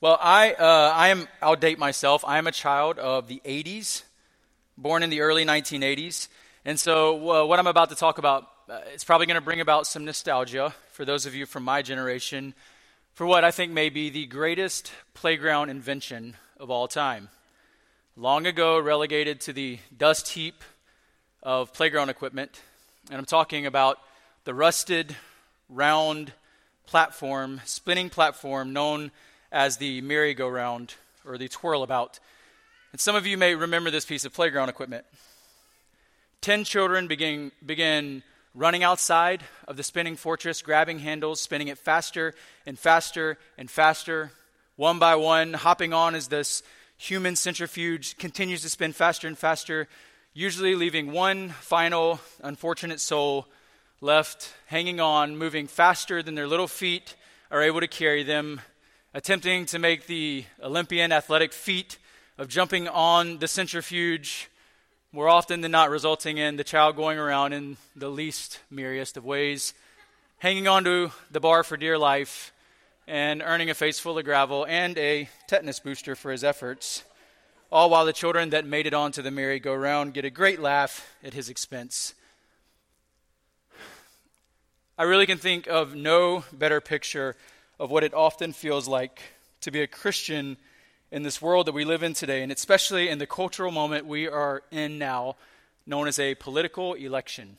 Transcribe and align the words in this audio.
Well, 0.00 0.16
I, 0.22 0.52
uh, 0.52 0.92
I 0.94 1.08
am, 1.08 1.26
I'll 1.42 1.56
date 1.56 1.76
myself. 1.76 2.24
I 2.24 2.38
am 2.38 2.46
a 2.46 2.52
child 2.52 3.00
of 3.00 3.26
the 3.26 3.42
80s, 3.44 4.04
born 4.76 5.02
in 5.02 5.10
the 5.10 5.22
early 5.22 5.44
1980s. 5.44 6.28
And 6.64 6.78
so, 6.78 7.16
uh, 7.32 7.44
what 7.46 7.58
I'm 7.58 7.66
about 7.66 7.88
to 7.88 7.96
talk 7.96 8.18
about, 8.18 8.48
uh, 8.70 8.78
it's 8.94 9.02
probably 9.02 9.26
going 9.26 9.34
to 9.34 9.40
bring 9.40 9.60
about 9.60 9.88
some 9.88 10.04
nostalgia 10.04 10.72
for 10.92 11.04
those 11.04 11.26
of 11.26 11.34
you 11.34 11.46
from 11.46 11.64
my 11.64 11.82
generation 11.82 12.54
for 13.14 13.26
what 13.26 13.42
I 13.42 13.50
think 13.50 13.72
may 13.72 13.88
be 13.88 14.08
the 14.08 14.26
greatest 14.26 14.92
playground 15.14 15.68
invention 15.68 16.36
of 16.60 16.70
all 16.70 16.86
time. 16.86 17.28
Long 18.16 18.46
ago, 18.46 18.78
relegated 18.78 19.40
to 19.42 19.52
the 19.52 19.80
dust 19.96 20.28
heap 20.28 20.62
of 21.42 21.72
playground 21.72 22.08
equipment. 22.08 22.60
And 23.10 23.18
I'm 23.18 23.24
talking 23.24 23.66
about 23.66 23.98
the 24.44 24.54
rusted, 24.54 25.16
round 25.68 26.34
platform, 26.86 27.60
spinning 27.64 28.10
platform 28.10 28.72
known 28.72 29.10
as 29.50 29.76
the 29.76 30.00
merry-go-round 30.00 30.94
or 31.24 31.38
the 31.38 31.48
twirlabout. 31.48 32.18
And 32.92 33.00
some 33.00 33.16
of 33.16 33.26
you 33.26 33.36
may 33.36 33.54
remember 33.54 33.90
this 33.90 34.04
piece 34.04 34.24
of 34.24 34.32
playground 34.32 34.68
equipment. 34.68 35.04
Ten 36.40 36.64
children 36.64 37.08
begin, 37.08 37.52
begin 37.64 38.22
running 38.54 38.82
outside 38.82 39.42
of 39.66 39.76
the 39.76 39.82
spinning 39.82 40.16
fortress, 40.16 40.62
grabbing 40.62 41.00
handles, 41.00 41.40
spinning 41.40 41.68
it 41.68 41.78
faster 41.78 42.34
and 42.66 42.78
faster 42.78 43.38
and 43.56 43.70
faster, 43.70 44.32
one 44.76 44.98
by 44.98 45.14
one, 45.16 45.52
hopping 45.54 45.92
on 45.92 46.14
as 46.14 46.28
this 46.28 46.62
human 46.96 47.36
centrifuge 47.36 48.16
continues 48.18 48.62
to 48.62 48.68
spin 48.68 48.92
faster 48.92 49.28
and 49.28 49.38
faster, 49.38 49.88
usually 50.34 50.74
leaving 50.74 51.12
one 51.12 51.48
final 51.48 52.20
unfortunate 52.42 53.00
soul 53.00 53.46
left 54.00 54.54
hanging 54.66 55.00
on, 55.00 55.36
moving 55.36 55.66
faster 55.66 56.22
than 56.22 56.34
their 56.34 56.46
little 56.46 56.68
feet 56.68 57.16
are 57.50 57.62
able 57.62 57.80
to 57.80 57.88
carry 57.88 58.22
them 58.22 58.60
attempting 59.14 59.64
to 59.66 59.78
make 59.78 60.06
the 60.06 60.44
Olympian 60.62 61.12
athletic 61.12 61.52
feat 61.52 61.98
of 62.36 62.48
jumping 62.48 62.86
on 62.86 63.38
the 63.38 63.48
centrifuge, 63.48 64.50
more 65.12 65.28
often 65.28 65.62
than 65.62 65.70
not 65.70 65.88
resulting 65.88 66.36
in 66.36 66.56
the 66.56 66.64
child 66.64 66.94
going 66.94 67.18
around 67.18 67.52
in 67.52 67.76
the 67.96 68.10
least 68.10 68.60
merriest 68.70 69.16
of 69.16 69.24
ways, 69.24 69.72
hanging 70.38 70.68
onto 70.68 71.10
the 71.30 71.40
bar 71.40 71.64
for 71.64 71.76
dear 71.76 71.96
life, 71.96 72.52
and 73.06 73.42
earning 73.42 73.70
a 73.70 73.74
face 73.74 73.98
full 73.98 74.18
of 74.18 74.24
gravel 74.24 74.66
and 74.66 74.98
a 74.98 75.28
tetanus 75.46 75.80
booster 75.80 76.14
for 76.14 76.30
his 76.30 76.44
efforts, 76.44 77.04
all 77.72 77.88
while 77.88 78.04
the 78.04 78.12
children 78.12 78.50
that 78.50 78.66
made 78.66 78.86
it 78.86 78.92
onto 78.92 79.22
the 79.22 79.30
merry-go-round 79.30 80.12
get 80.12 80.26
a 80.26 80.30
great 80.30 80.60
laugh 80.60 81.14
at 81.24 81.32
his 81.32 81.48
expense. 81.48 82.12
I 84.98 85.04
really 85.04 85.26
can 85.26 85.38
think 85.38 85.66
of 85.66 85.94
no 85.94 86.44
better 86.52 86.80
picture 86.80 87.36
of 87.78 87.90
what 87.90 88.04
it 88.04 88.14
often 88.14 88.52
feels 88.52 88.88
like 88.88 89.20
to 89.60 89.70
be 89.70 89.80
a 89.80 89.86
Christian 89.86 90.56
in 91.10 91.22
this 91.22 91.40
world 91.40 91.66
that 91.66 91.72
we 91.72 91.84
live 91.84 92.02
in 92.02 92.12
today, 92.12 92.42
and 92.42 92.52
especially 92.52 93.08
in 93.08 93.18
the 93.18 93.26
cultural 93.26 93.70
moment 93.70 94.06
we 94.06 94.28
are 94.28 94.62
in 94.70 94.98
now, 94.98 95.36
known 95.86 96.06
as 96.06 96.18
a 96.18 96.34
political 96.34 96.94
election. 96.94 97.56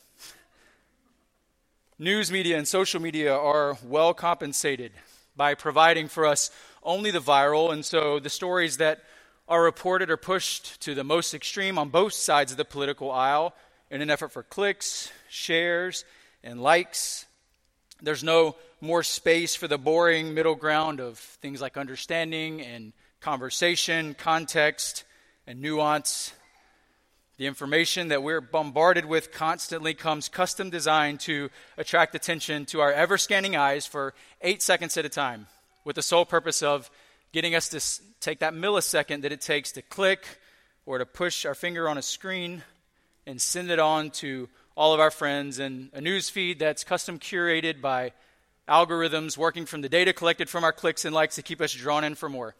News 1.98 2.32
media 2.32 2.58
and 2.58 2.68
social 2.68 3.02
media 3.02 3.36
are 3.36 3.78
well 3.84 4.14
compensated 4.14 4.92
by 5.36 5.56
providing 5.56 6.08
for 6.08 6.26
us 6.26 6.52
only 6.84 7.12
the 7.12 7.20
viral, 7.20 7.72
and 7.72 7.84
so 7.84 8.20
the 8.20 8.30
stories 8.30 8.78
that 8.78 9.04
are 9.48 9.64
reported 9.64 10.10
are 10.10 10.18
pushed 10.18 10.80
to 10.82 10.94
the 10.94 11.04
most 11.04 11.34
extreme 11.34 11.78
on 11.78 11.90
both 11.90 12.14
sides 12.14 12.52
of 12.52 12.58
the 12.58 12.66
political 12.66 13.12
aisle 13.12 13.54
in 13.90 14.02
an 14.02 14.10
effort 14.10 14.32
for 14.32 14.44
clicks, 14.44 15.12
shares, 15.28 16.06
and 16.44 16.62
likes. 16.62 17.26
There's 18.02 18.24
no 18.24 18.56
more 18.80 19.04
space 19.04 19.56
for 19.56 19.68
the 19.68 19.78
boring 19.78 20.34
middle 20.34 20.56
ground 20.56 21.02
of 21.02 21.18
things 21.18 21.62
like 21.62 21.76
understanding 21.76 22.62
and 22.62 22.94
conversation, 23.20 24.14
context, 24.14 25.04
and 25.46 25.62
nuance. 25.62 26.32
The 27.38 27.48
information 27.48 28.10
that 28.10 28.24
we're 28.24 28.40
bombarded 28.40 29.06
with 29.06 29.34
constantly 29.34 29.94
comes 29.94 30.30
custom 30.30 30.70
designed 30.70 31.20
to 31.22 31.50
attract 31.78 32.16
attention 32.16 32.66
to 32.68 32.80
our 32.80 32.92
ever 32.94 33.18
scanning 33.18 33.58
eyes 33.58 33.86
for 33.86 34.14
eight 34.42 34.62
seconds 34.62 34.96
at 34.96 35.06
a 35.06 35.10
time, 35.10 35.48
with 35.84 35.98
the 35.98 36.02
sole 36.02 36.26
purpose 36.26 36.64
of 36.64 36.90
getting 37.34 37.54
us 37.54 37.70
to 37.70 37.82
take 38.22 38.40
that 38.40 38.54
millisecond 38.54 39.24
that 39.24 39.34
it 39.34 39.42
takes 39.42 39.74
to 39.74 39.82
click 39.82 40.40
or 40.86 40.98
to 40.98 41.06
push 41.06 41.46
our 41.46 41.56
finger 41.56 41.90
on 41.90 41.98
a 41.98 42.02
screen 42.02 42.64
and 43.28 43.42
send 43.42 43.70
it 43.70 43.80
on 43.80 44.10
to 44.10 44.48
all 44.76 44.94
of 44.94 45.00
our 45.00 45.12
friends 45.12 45.60
and 45.60 45.90
a 45.94 46.02
news 46.02 46.30
feed 46.30 46.60
that's 46.60 46.84
custom 46.84 47.20
curated 47.20 47.82
by 47.82 48.12
algorithms 48.68 49.38
working 49.38 49.66
from 49.66 49.82
the 49.82 49.90
data 49.90 50.14
collected 50.14 50.50
from 50.50 50.64
our 50.64 50.72
clicks 50.72 51.04
and 51.04 51.14
likes 51.14 51.36
to 51.36 51.42
keep 51.42 51.60
us 51.60 51.74
drawn 51.74 52.04
in 52.04 52.16
for 52.16 52.30
more. 52.30 52.56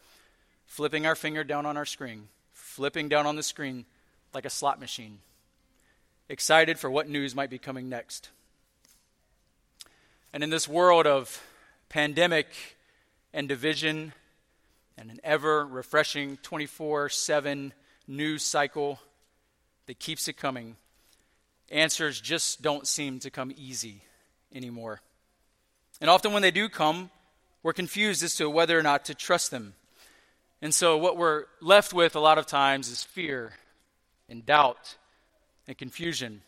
Flipping 0.66 1.06
our 1.06 1.14
finger 1.14 1.44
down 1.44 1.66
on 1.66 1.76
our 1.76 1.86
screen, 1.86 2.28
flipping 2.52 3.08
down 3.08 3.26
on 3.26 3.36
the 3.36 3.42
screen 3.42 3.86
like 4.34 4.44
a 4.44 4.50
slot 4.50 4.78
machine. 4.78 5.18
Excited 6.28 6.78
for 6.78 6.90
what 6.90 7.08
news 7.08 7.34
might 7.34 7.50
be 7.50 7.58
coming 7.58 7.88
next. 7.88 8.28
And 10.32 10.44
in 10.44 10.50
this 10.50 10.68
world 10.68 11.06
of 11.06 11.42
pandemic 11.88 12.46
and 13.32 13.48
division 13.48 14.12
and 14.96 15.10
an 15.10 15.20
ever 15.24 15.66
refreshing 15.66 16.36
24 16.42 17.08
7 17.08 17.72
news 18.06 18.44
cycle 18.44 19.00
that 19.86 19.98
keeps 19.98 20.28
it 20.28 20.34
coming, 20.34 20.76
answers 21.70 22.20
just 22.20 22.62
don't 22.62 22.86
seem 22.86 23.18
to 23.20 23.30
come 23.30 23.52
easy 23.56 24.02
anymore. 24.54 25.00
And 26.00 26.10
often 26.10 26.32
when 26.32 26.42
they 26.42 26.50
do 26.50 26.68
come, 26.68 27.10
we're 27.62 27.72
confused 27.72 28.22
as 28.22 28.34
to 28.36 28.48
whether 28.48 28.78
or 28.78 28.82
not 28.82 29.04
to 29.06 29.14
trust 29.14 29.50
them. 29.50 29.74
And 30.62 30.74
so 30.74 30.96
what 30.96 31.16
we're 31.16 31.44
left 31.60 31.92
with 31.92 32.16
a 32.16 32.20
lot 32.20 32.38
of 32.38 32.46
times 32.46 32.88
is 32.88 33.02
fear 33.02 33.52
and 34.28 34.44
doubt 34.44 34.96
and 35.66 35.76
confusion. 35.76 36.42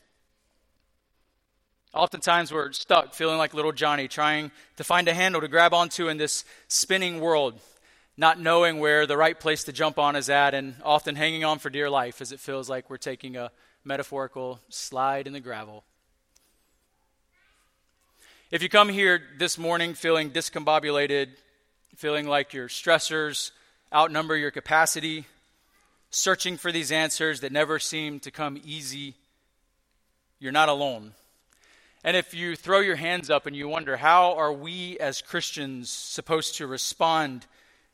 Oftentimes 1.94 2.52
we're 2.52 2.72
stuck 2.72 3.14
feeling 3.14 3.36
like 3.36 3.52
little 3.52 3.72
Johnny, 3.72 4.08
trying 4.08 4.50
to 4.76 4.84
find 4.84 5.08
a 5.08 5.14
handle 5.14 5.40
to 5.42 5.48
grab 5.48 5.74
onto 5.74 6.08
in 6.08 6.16
this 6.16 6.44
spinning 6.68 7.20
world, 7.20 7.60
not 8.16 8.40
knowing 8.40 8.78
where 8.78 9.06
the 9.06 9.16
right 9.16 9.38
place 9.38 9.64
to 9.64 9.72
jump 9.72 9.98
on 9.98 10.16
is 10.16 10.30
at, 10.30 10.54
and 10.54 10.74
often 10.82 11.16
hanging 11.16 11.44
on 11.44 11.58
for 11.58 11.68
dear 11.68 11.90
life 11.90 12.22
as 12.22 12.32
it 12.32 12.40
feels 12.40 12.70
like 12.70 12.88
we're 12.88 12.96
taking 12.96 13.36
a 13.36 13.50
metaphorical 13.84 14.60
slide 14.68 15.26
in 15.26 15.32
the 15.32 15.40
gravel. 15.40 15.84
If 18.50 18.62
you 18.62 18.68
come 18.68 18.88
here 18.88 19.22
this 19.38 19.56
morning 19.56 19.94
feeling 19.94 20.30
discombobulated, 20.30 21.28
feeling 21.96 22.26
like 22.26 22.52
your 22.52 22.68
stressors 22.68 23.50
outnumber 23.92 24.36
your 24.36 24.50
capacity, 24.50 25.26
searching 26.10 26.56
for 26.56 26.70
these 26.70 26.92
answers 26.92 27.40
that 27.40 27.52
never 27.52 27.78
seem 27.78 28.20
to 28.20 28.30
come 28.30 28.60
easy, 28.64 29.14
you're 30.38 30.52
not 30.52 30.68
alone. 30.68 31.12
And 32.04 32.16
if 32.16 32.34
you 32.34 32.56
throw 32.56 32.80
your 32.80 32.96
hands 32.96 33.30
up 33.30 33.46
and 33.46 33.54
you 33.56 33.68
wonder, 33.68 33.96
how 33.96 34.34
are 34.34 34.52
we 34.52 34.98
as 34.98 35.22
Christians 35.22 35.90
supposed 35.90 36.56
to 36.56 36.66
respond 36.66 37.46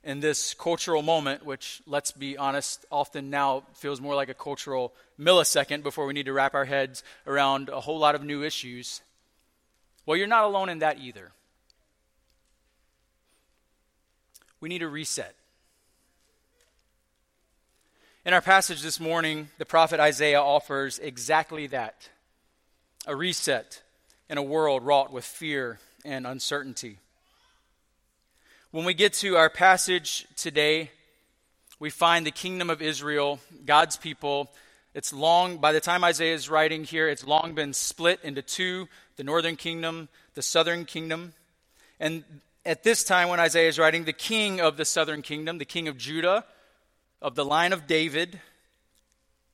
in 0.09 0.21
this 0.21 0.55
cultural 0.55 1.03
moment, 1.03 1.45
which, 1.45 1.83
let's 1.87 2.13
be 2.13 2.39
honest, 2.39 2.87
often 2.91 3.29
now 3.29 3.63
feels 3.75 4.01
more 4.01 4.15
like 4.15 4.31
a 4.31 4.35
cultural 4.35 4.95
millisecond 5.21 5.83
before 5.83 6.07
we 6.07 6.15
need 6.15 6.25
to 6.25 6.33
wrap 6.33 6.55
our 6.55 6.65
heads 6.65 7.05
around 7.27 7.69
a 7.69 7.79
whole 7.79 7.99
lot 7.99 8.15
of 8.15 8.25
new 8.25 8.43
issues? 8.43 9.03
Well, 10.07 10.17
you're 10.17 10.27
not 10.27 10.45
alone 10.45 10.71
in 10.71 10.79
that 10.79 10.99
either. 10.99 11.33
We 14.63 14.71
need 14.71 14.83
a 14.83 14.89
reset. 14.89 15.35
In 18.25 18.33
our 18.33 18.41
passage 18.41 18.81
this 18.81 18.99
morning, 18.99 19.51
the 19.59 19.67
prophet 19.67 20.01
Isaiah 20.01 20.41
offers 20.41 20.99
exactly 20.99 21.67
that 21.67 22.09
a 23.07 23.15
reset 23.15 23.83
in 24.31 24.39
a 24.39 24.43
world 24.43 24.87
wrought 24.87 25.13
with 25.13 25.27
fear 25.27 25.81
and 26.03 26.27
uncertainty. 26.27 26.97
When 28.71 28.85
we 28.85 28.93
get 28.93 29.15
to 29.15 29.39
our 29.39 29.49
passage 29.49 30.27
today, 30.37 30.91
we 31.81 31.89
find 31.89 32.27
the 32.27 32.31
kingdom 32.31 32.69
of 32.69 32.83
Israel, 32.83 33.41
God's 33.65 33.97
people. 33.97 34.51
It's 34.93 35.11
long, 35.11 35.57
by 35.57 35.73
the 35.73 35.81
time 35.81 36.05
Isaiah 36.05 36.35
is 36.35 36.51
writing 36.51 36.85
here, 36.85 37.09
it's 37.09 37.27
long 37.27 37.55
been 37.55 37.73
split 37.73 38.21
into 38.23 38.43
two 38.43 38.87
the 39.17 39.25
northern 39.25 39.57
kingdom, 39.57 40.11
the 40.35 40.43
southern 40.43 40.85
kingdom. 40.85 41.33
And 41.99 42.25
at 42.67 42.83
this 42.83 43.05
time, 43.05 43.31
when 43.31 43.41
Isaiah 43.41 43.71
is 43.71 43.79
writing, 43.79 44.05
the 44.05 44.13
king 44.13 44.61
of 44.61 44.77
the 44.77 44.85
southern 44.85 45.23
kingdom, 45.23 45.57
the 45.57 45.65
king 45.65 45.89
of 45.89 45.97
Judah, 45.97 46.45
of 47.23 47.37
the 47.37 47.47
line 47.47 47.73
of 47.73 47.87
David, 47.87 48.39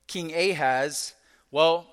King 0.08 0.34
Ahaz, 0.34 1.14
well, 1.52 1.86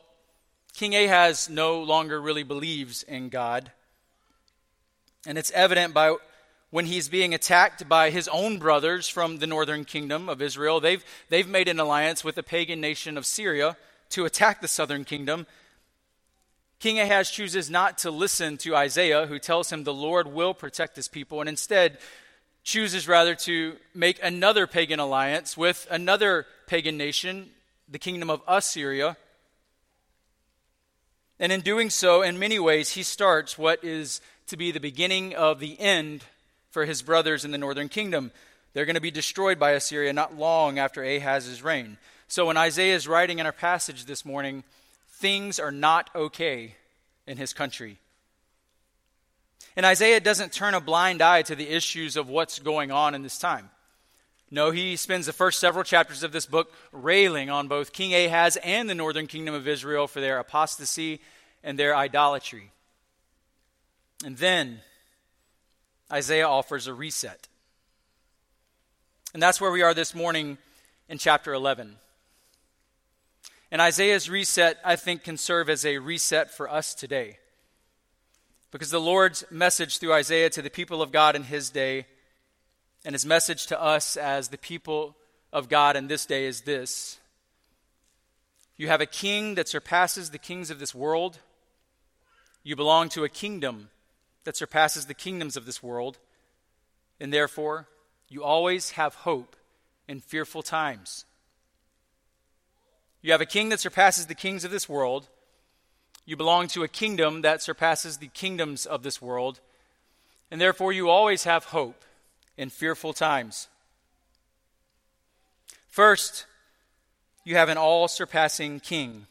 King 0.74 0.95
Ahaz 0.95 1.51
no 1.51 1.83
longer 1.83 2.19
really 2.19 2.41
believes 2.41 3.03
in 3.03 3.29
God. 3.29 3.71
And 5.27 5.38
it's 5.38 5.51
evident 5.51 5.94
by 5.94 6.15
when 6.71 6.85
he's 6.85 7.09
being 7.09 7.33
attacked 7.33 7.88
by 7.88 8.09
his 8.09 8.27
own 8.29 8.57
brothers 8.57 9.07
from 9.07 9.38
the 9.38 9.47
northern 9.47 9.85
kingdom 9.85 10.29
of 10.29 10.41
Israel. 10.41 10.79
They've, 10.79 11.03
they've 11.29 11.47
made 11.47 11.68
an 11.68 11.79
alliance 11.79 12.23
with 12.23 12.35
the 12.35 12.44
pagan 12.44 12.81
nation 12.81 13.18
of 13.18 13.25
Syria 13.25 13.77
to 14.09 14.25
attack 14.25 14.62
the 14.62 14.68
southern 14.68 15.03
kingdom. 15.03 15.45
King 16.79 17.00
Ahaz 17.00 17.29
chooses 17.29 17.69
not 17.69 18.00
to 18.00 18.09
listen 18.09 18.57
to 18.59 18.75
Isaiah, 18.75 19.27
who 19.27 19.38
tells 19.38 19.71
him 19.71 19.83
the 19.83 19.94
Lord 19.94 20.27
will 20.27 20.53
protect 20.53 20.95
his 20.95 21.07
people, 21.07 21.41
and 21.41 21.50
instead 21.50 22.00
chooses 22.63 23.07
rather 23.07 23.35
to 23.35 23.75
make 23.94 24.19
another 24.24 24.65
pagan 24.65 25.00
alliance 25.00 25.57
with 25.57 25.85
another 25.91 26.45
pagan 26.67 26.97
nation, 26.97 27.50
the 27.88 28.00
kingdom 28.00 28.29
of 28.29 28.41
Assyria. 28.47 29.17
And 31.39 31.51
in 31.51 31.62
doing 31.62 31.89
so, 31.89 32.21
in 32.21 32.39
many 32.39 32.59
ways, 32.59 32.91
he 32.91 33.03
starts 33.03 33.57
what 33.57 33.83
is 33.83 34.21
to 34.47 34.57
be 34.57 34.71
the 34.71 34.79
beginning 34.79 35.35
of 35.35 35.59
the 35.59 35.79
end 35.79 36.24
for 36.71 36.85
his 36.85 37.01
brothers 37.01 37.45
in 37.45 37.51
the 37.51 37.57
northern 37.57 37.89
kingdom. 37.89 38.31
They're 38.73 38.85
going 38.85 38.95
to 38.95 39.01
be 39.01 39.12
destroyed 39.12 39.59
by 39.59 39.71
Assyria 39.71 40.13
not 40.13 40.38
long 40.38 40.79
after 40.79 41.03
Ahaz's 41.03 41.62
reign. 41.62 41.97
So 42.27 42.47
when 42.47 42.57
Isaiah 42.57 42.95
is 42.95 43.07
writing 43.07 43.39
in 43.39 43.45
our 43.45 43.51
passage 43.51 44.06
this 44.06 44.25
morning, 44.25 44.63
things 45.09 45.59
are 45.59 45.71
not 45.71 46.09
okay 46.15 46.75
in 47.27 47.38
his 47.38 47.53
country. 47.53 47.97
And 49.75 49.85
Isaiah 49.85 50.19
doesn't 50.19 50.53
turn 50.53 50.73
a 50.73 50.81
blind 50.81 51.21
eye 51.21 51.44
to 51.44 51.56
the 51.56 51.69
issues 51.69 52.18
of 52.18 52.29
what's 52.29 52.59
going 52.59 52.91
on 52.91 53.15
in 53.15 53.21
this 53.21 53.38
time. 53.38 53.69
No, 54.50 54.71
he 54.71 54.97
spends 54.97 55.25
the 55.25 55.33
first 55.33 55.59
several 55.59 55.85
chapters 55.85 56.24
of 56.24 56.33
this 56.33 56.45
book 56.45 56.74
railing 56.91 57.50
on 57.50 57.69
both 57.69 57.94
King 57.94 58.13
Ahaz 58.13 58.57
and 58.57 58.89
the 58.89 58.95
northern 58.95 59.27
kingdom 59.27 59.56
of 59.56 59.67
Israel 59.67 60.07
for 60.07 60.19
their 60.19 60.39
apostasy 60.39 61.21
and 61.63 61.79
their 61.79 61.95
idolatry. 61.95 62.71
And 64.25 64.38
then 64.38 64.81
Isaiah 66.11 66.47
offers 66.47 66.87
a 66.87 66.93
reset. 66.93 67.47
And 69.33 69.41
that's 69.41 69.61
where 69.61 69.71
we 69.71 69.81
are 69.81 69.93
this 69.93 70.13
morning 70.13 70.57
in 71.07 71.17
chapter 71.17 71.53
11. 71.53 71.95
And 73.71 73.81
Isaiah's 73.81 74.29
reset, 74.29 74.77
I 74.83 74.97
think, 74.97 75.23
can 75.23 75.37
serve 75.37 75.69
as 75.69 75.85
a 75.85 75.99
reset 75.99 76.51
for 76.51 76.69
us 76.69 76.93
today. 76.93 77.37
Because 78.71 78.89
the 78.89 78.99
Lord's 78.99 79.45
message 79.49 79.97
through 79.97 80.13
Isaiah 80.13 80.49
to 80.49 80.61
the 80.61 80.69
people 80.69 81.01
of 81.01 81.13
God 81.13 81.35
in 81.35 81.43
his 81.43 81.69
day, 81.69 82.05
and 83.05 83.13
his 83.15 83.25
message 83.25 83.67
to 83.67 83.81
us 83.81 84.17
as 84.17 84.49
the 84.49 84.57
people 84.57 85.15
of 85.53 85.69
God 85.69 85.95
in 85.95 86.07
this 86.07 86.25
day 86.25 86.45
is 86.45 86.61
this 86.61 87.19
You 88.75 88.87
have 88.87 89.01
a 89.01 89.05
king 89.05 89.55
that 89.55 89.69
surpasses 89.69 90.29
the 90.29 90.37
kings 90.37 90.69
of 90.69 90.79
this 90.79 90.93
world. 90.93 91.39
You 92.63 92.75
belong 92.75 93.09
to 93.09 93.23
a 93.23 93.29
kingdom 93.29 93.89
that 94.43 94.57
surpasses 94.57 95.05
the 95.05 95.13
kingdoms 95.13 95.55
of 95.55 95.65
this 95.65 95.83
world. 95.83 96.17
And 97.19 97.33
therefore, 97.33 97.88
you 98.29 98.43
always 98.43 98.91
have 98.91 99.15
hope 99.15 99.55
in 100.07 100.19
fearful 100.19 100.63
times. 100.63 101.25
You 103.21 103.31
have 103.33 103.41
a 103.41 103.45
king 103.45 103.69
that 103.69 103.79
surpasses 103.79 104.25
the 104.25 104.35
kings 104.35 104.63
of 104.63 104.71
this 104.71 104.89
world. 104.89 105.27
You 106.25 106.35
belong 106.35 106.67
to 106.69 106.83
a 106.83 106.88
kingdom 106.88 107.41
that 107.41 107.61
surpasses 107.61 108.17
the 108.17 108.27
kingdoms 108.27 108.85
of 108.85 109.03
this 109.03 109.21
world. 109.21 109.59
And 110.49 110.59
therefore, 110.59 110.91
you 110.91 111.09
always 111.09 111.43
have 111.43 111.65
hope 111.65 112.03
in 112.57 112.69
fearful 112.69 113.13
times. 113.13 113.67
First, 115.88 116.45
you 117.43 117.55
have 117.55 117.69
an 117.69 117.77
all 117.77 118.07
surpassing 118.07 118.79
king. 118.79 119.27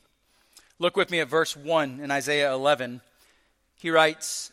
Look 0.79 0.97
with 0.97 1.11
me 1.11 1.21
at 1.21 1.29
verse 1.29 1.57
1 1.57 2.01
in 2.01 2.11
Isaiah 2.11 2.53
11. 2.53 3.01
He 3.77 3.91
writes, 3.91 4.53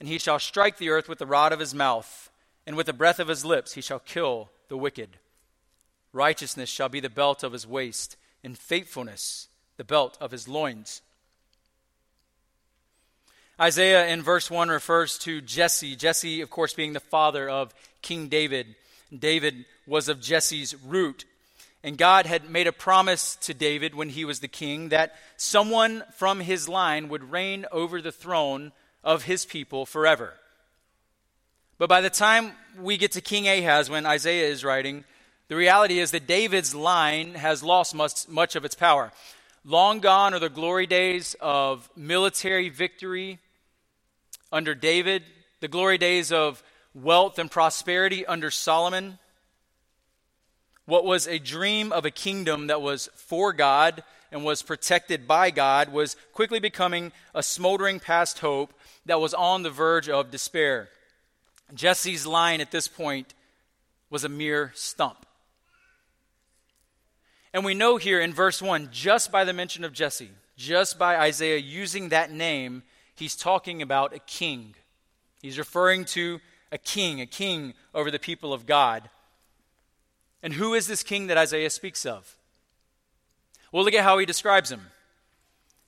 And 0.00 0.08
he 0.08 0.18
shall 0.18 0.38
strike 0.38 0.78
the 0.78 0.90
earth 0.90 1.08
with 1.08 1.18
the 1.18 1.26
rod 1.26 1.52
of 1.52 1.60
his 1.60 1.74
mouth, 1.74 2.30
and 2.66 2.76
with 2.76 2.86
the 2.86 2.92
breath 2.92 3.18
of 3.18 3.28
his 3.28 3.44
lips 3.44 3.74
he 3.74 3.80
shall 3.80 3.98
kill 3.98 4.50
the 4.68 4.76
wicked. 4.76 5.18
Righteousness 6.12 6.68
shall 6.68 6.88
be 6.88 7.00
the 7.00 7.10
belt 7.10 7.42
of 7.42 7.52
his 7.52 7.66
waist 7.66 8.16
and 8.44 8.56
faithfulness, 8.56 9.48
the 9.76 9.84
belt 9.84 10.16
of 10.20 10.30
his 10.30 10.48
loins. 10.48 11.02
Isaiah 13.60 14.06
in 14.06 14.22
verse 14.22 14.50
1 14.50 14.68
refers 14.68 15.18
to 15.18 15.40
Jesse. 15.40 15.96
Jesse, 15.96 16.40
of 16.40 16.50
course, 16.50 16.74
being 16.74 16.92
the 16.92 17.00
father 17.00 17.48
of 17.48 17.74
King 18.02 18.28
David. 18.28 18.76
David 19.16 19.64
was 19.86 20.08
of 20.08 20.20
Jesse's 20.20 20.76
root. 20.84 21.24
And 21.82 21.98
God 21.98 22.26
had 22.26 22.50
made 22.50 22.66
a 22.66 22.72
promise 22.72 23.36
to 23.42 23.54
David 23.54 23.94
when 23.94 24.10
he 24.10 24.24
was 24.24 24.40
the 24.40 24.48
king 24.48 24.90
that 24.90 25.14
someone 25.36 26.04
from 26.14 26.40
his 26.40 26.68
line 26.68 27.08
would 27.08 27.32
reign 27.32 27.66
over 27.72 28.00
the 28.00 28.12
throne 28.12 28.72
of 29.04 29.24
his 29.24 29.44
people 29.44 29.86
forever. 29.86 30.34
But 31.78 31.88
by 31.88 32.00
the 32.00 32.10
time 32.10 32.52
we 32.80 32.96
get 32.96 33.12
to 33.12 33.20
King 33.20 33.48
Ahaz, 33.48 33.88
when 33.88 34.04
Isaiah 34.04 34.48
is 34.48 34.64
writing, 34.64 35.04
the 35.48 35.56
reality 35.56 35.98
is 35.98 36.10
that 36.10 36.26
David's 36.26 36.74
line 36.74 37.34
has 37.34 37.62
lost 37.62 37.94
much, 37.94 38.28
much 38.28 38.56
of 38.56 38.64
its 38.64 38.74
power. 38.74 39.12
Long 39.64 40.00
gone 40.00 40.34
are 40.34 40.38
the 40.38 40.48
glory 40.48 40.86
days 40.86 41.36
of 41.40 41.88
military 41.96 42.68
victory 42.68 43.38
under 44.52 44.74
David, 44.74 45.22
the 45.60 45.68
glory 45.68 45.98
days 45.98 46.32
of 46.32 46.62
wealth 46.94 47.38
and 47.38 47.50
prosperity 47.50 48.26
under 48.26 48.50
Solomon. 48.50 49.18
What 50.84 51.04
was 51.04 51.26
a 51.26 51.38
dream 51.38 51.92
of 51.92 52.04
a 52.04 52.10
kingdom 52.10 52.68
that 52.68 52.82
was 52.82 53.08
for 53.14 53.52
God 53.52 54.02
and 54.30 54.44
was 54.44 54.62
protected 54.62 55.26
by 55.26 55.50
God 55.50 55.90
was 55.92 56.16
quickly 56.32 56.60
becoming 56.60 57.12
a 57.34 57.42
smoldering 57.42 58.00
past 58.00 58.40
hope 58.40 58.72
that 59.06 59.20
was 59.20 59.34
on 59.34 59.62
the 59.62 59.70
verge 59.70 60.08
of 60.08 60.30
despair. 60.30 60.88
Jesse's 61.74 62.26
line 62.26 62.60
at 62.60 62.70
this 62.70 62.88
point 62.88 63.34
was 64.10 64.24
a 64.24 64.28
mere 64.28 64.72
stump. 64.74 65.26
And 67.52 67.64
we 67.64 67.74
know 67.74 67.96
here 67.96 68.20
in 68.20 68.32
verse 68.32 68.60
1, 68.60 68.88
just 68.92 69.32
by 69.32 69.44
the 69.44 69.52
mention 69.52 69.84
of 69.84 69.92
Jesse, 69.92 70.30
just 70.56 70.98
by 70.98 71.16
Isaiah 71.16 71.58
using 71.58 72.10
that 72.10 72.30
name, 72.30 72.82
he's 73.14 73.36
talking 73.36 73.80
about 73.80 74.14
a 74.14 74.18
king. 74.18 74.74
He's 75.40 75.58
referring 75.58 76.04
to 76.06 76.40
a 76.70 76.78
king, 76.78 77.20
a 77.20 77.26
king 77.26 77.74
over 77.94 78.10
the 78.10 78.18
people 78.18 78.52
of 78.52 78.66
God. 78.66 79.08
And 80.42 80.52
who 80.52 80.74
is 80.74 80.86
this 80.86 81.02
king 81.02 81.26
that 81.28 81.38
Isaiah 81.38 81.70
speaks 81.70 82.04
of? 82.04 82.37
Well, 83.72 83.84
look 83.84 83.94
at 83.94 84.04
how 84.04 84.18
he 84.18 84.26
describes 84.26 84.70
him. 84.70 84.86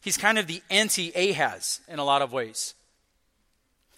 He's 0.01 0.17
kind 0.17 0.39
of 0.39 0.47
the 0.47 0.63
anti 0.71 1.13
Ahaz 1.15 1.81
in 1.89 1.99
a 1.99 2.05
lot 2.05 2.23
of 2.23 2.33
ways. 2.33 2.75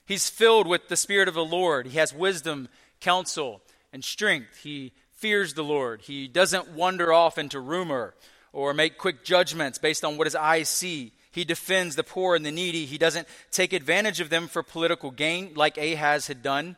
He's 0.07 0.29
filled 0.29 0.67
with 0.67 0.89
the 0.89 0.97
Spirit 0.97 1.29
of 1.29 1.35
the 1.35 1.45
Lord. 1.45 1.87
He 1.87 1.99
has 1.99 2.13
wisdom, 2.13 2.69
counsel, 3.01 3.63
and 3.93 4.05
strength. 4.05 4.59
He 4.63 4.93
fears 5.13 5.55
the 5.55 5.65
Lord. 5.65 6.03
He 6.03 6.27
doesn't 6.27 6.71
wander 6.71 7.13
off 7.13 7.39
into 7.39 7.61
rumor 7.61 8.15
or 8.53 8.75
make 8.75 8.99
quick 8.99 9.25
judgments 9.25 9.79
based 9.79 10.05
on 10.05 10.17
what 10.17 10.27
his 10.27 10.35
eyes 10.35 10.69
see. 10.69 11.13
He 11.31 11.45
defends 11.45 11.97
the 11.97 12.05
poor 12.05 12.35
and 12.35 12.45
the 12.45 12.51
needy. 12.51 12.85
He 12.85 12.99
doesn't 12.99 13.29
take 13.51 13.73
advantage 13.73 14.21
of 14.21 14.29
them 14.29 14.49
for 14.49 14.63
political 14.63 15.11
gain 15.11 15.53
like 15.55 15.79
Ahaz 15.79 16.27
had 16.27 16.43
done. 16.43 16.77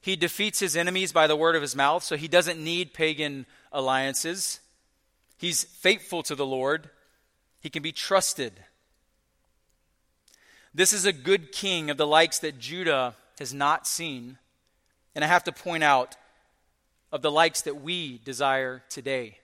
He 0.00 0.16
defeats 0.16 0.58
his 0.58 0.76
enemies 0.76 1.12
by 1.12 1.26
the 1.26 1.36
word 1.36 1.54
of 1.54 1.62
his 1.62 1.76
mouth, 1.76 2.02
so 2.02 2.16
he 2.16 2.28
doesn't 2.28 2.62
need 2.62 2.94
pagan 2.94 3.46
alliances. 3.72 4.60
He's 5.36 5.64
faithful 5.64 6.22
to 6.24 6.34
the 6.34 6.46
Lord. 6.46 6.90
He 7.60 7.70
can 7.70 7.82
be 7.82 7.92
trusted. 7.92 8.52
This 10.74 10.92
is 10.92 11.04
a 11.04 11.12
good 11.12 11.52
king 11.52 11.90
of 11.90 11.96
the 11.96 12.06
likes 12.06 12.38
that 12.40 12.58
Judah 12.58 13.16
has 13.38 13.52
not 13.52 13.86
seen. 13.86 14.38
And 15.14 15.24
I 15.24 15.28
have 15.28 15.44
to 15.44 15.52
point 15.52 15.82
out 15.82 16.16
of 17.12 17.22
the 17.22 17.30
likes 17.30 17.62
that 17.62 17.80
we 17.80 18.18
desire 18.18 18.82
today. 18.88 19.38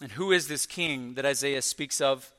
And 0.00 0.12
who 0.12 0.32
is 0.32 0.48
this 0.48 0.66
king 0.66 1.14
that 1.14 1.26
Isaiah 1.26 1.62
speaks 1.62 2.00
of? 2.00 2.32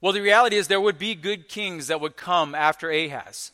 Well, 0.00 0.12
the 0.12 0.20
reality 0.20 0.56
is 0.56 0.68
there 0.68 0.80
would 0.80 0.98
be 0.98 1.14
good 1.14 1.48
kings 1.48 1.88
that 1.88 2.00
would 2.00 2.16
come 2.16 2.54
after 2.54 2.90
Ahaz. 2.90 3.52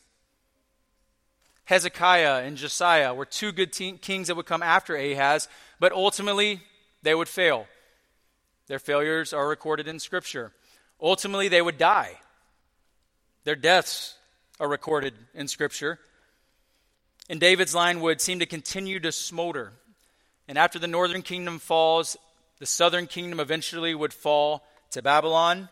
Hezekiah 1.66 2.42
and 2.44 2.56
Josiah 2.56 3.12
were 3.12 3.24
two 3.24 3.52
good 3.52 3.72
te- 3.72 3.98
kings 3.98 4.28
that 4.28 4.36
would 4.36 4.46
come 4.46 4.62
after 4.62 4.96
Ahaz, 4.96 5.48
but 5.78 5.92
ultimately 5.92 6.60
they 7.02 7.14
would 7.14 7.28
fail. 7.28 7.66
Their 8.68 8.78
failures 8.78 9.32
are 9.32 9.48
recorded 9.48 9.86
in 9.86 9.98
Scripture. 9.98 10.52
Ultimately, 11.00 11.48
they 11.48 11.62
would 11.62 11.78
die. 11.78 12.18
Their 13.44 13.56
deaths 13.56 14.16
are 14.58 14.68
recorded 14.68 15.14
in 15.34 15.46
Scripture. 15.46 15.98
And 17.28 17.40
David's 17.40 17.74
line 17.74 18.00
would 18.00 18.20
seem 18.20 18.38
to 18.38 18.46
continue 18.46 18.98
to 19.00 19.12
smolder. 19.12 19.72
And 20.48 20.56
after 20.56 20.78
the 20.78 20.86
northern 20.86 21.22
kingdom 21.22 21.58
falls, 21.58 22.16
the 22.58 22.66
southern 22.66 23.06
kingdom 23.06 23.40
eventually 23.40 23.94
would 23.94 24.14
fall 24.14 24.64
to 24.92 25.02
Babylon. 25.02 25.68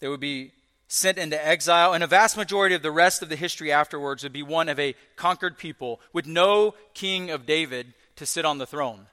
There 0.00 0.10
would 0.10 0.20
be 0.20 0.52
sent 0.94 1.16
into 1.16 1.42
exile, 1.42 1.94
and 1.94 2.04
a 2.04 2.06
vast 2.06 2.36
majority 2.36 2.74
of 2.74 2.82
the 2.82 2.90
rest 2.90 3.22
of 3.22 3.30
the 3.30 3.34
history 3.34 3.72
afterwards 3.72 4.22
would 4.22 4.32
be 4.32 4.42
one 4.42 4.68
of 4.68 4.78
a 4.78 4.94
conquered 5.16 5.56
people 5.56 5.98
with 6.12 6.26
no 6.26 6.74
king 6.92 7.30
of 7.30 7.46
David 7.46 7.94
to 8.14 8.26
sit 8.26 8.44
on 8.44 8.58
the 8.58 8.66
throne. 8.66 9.06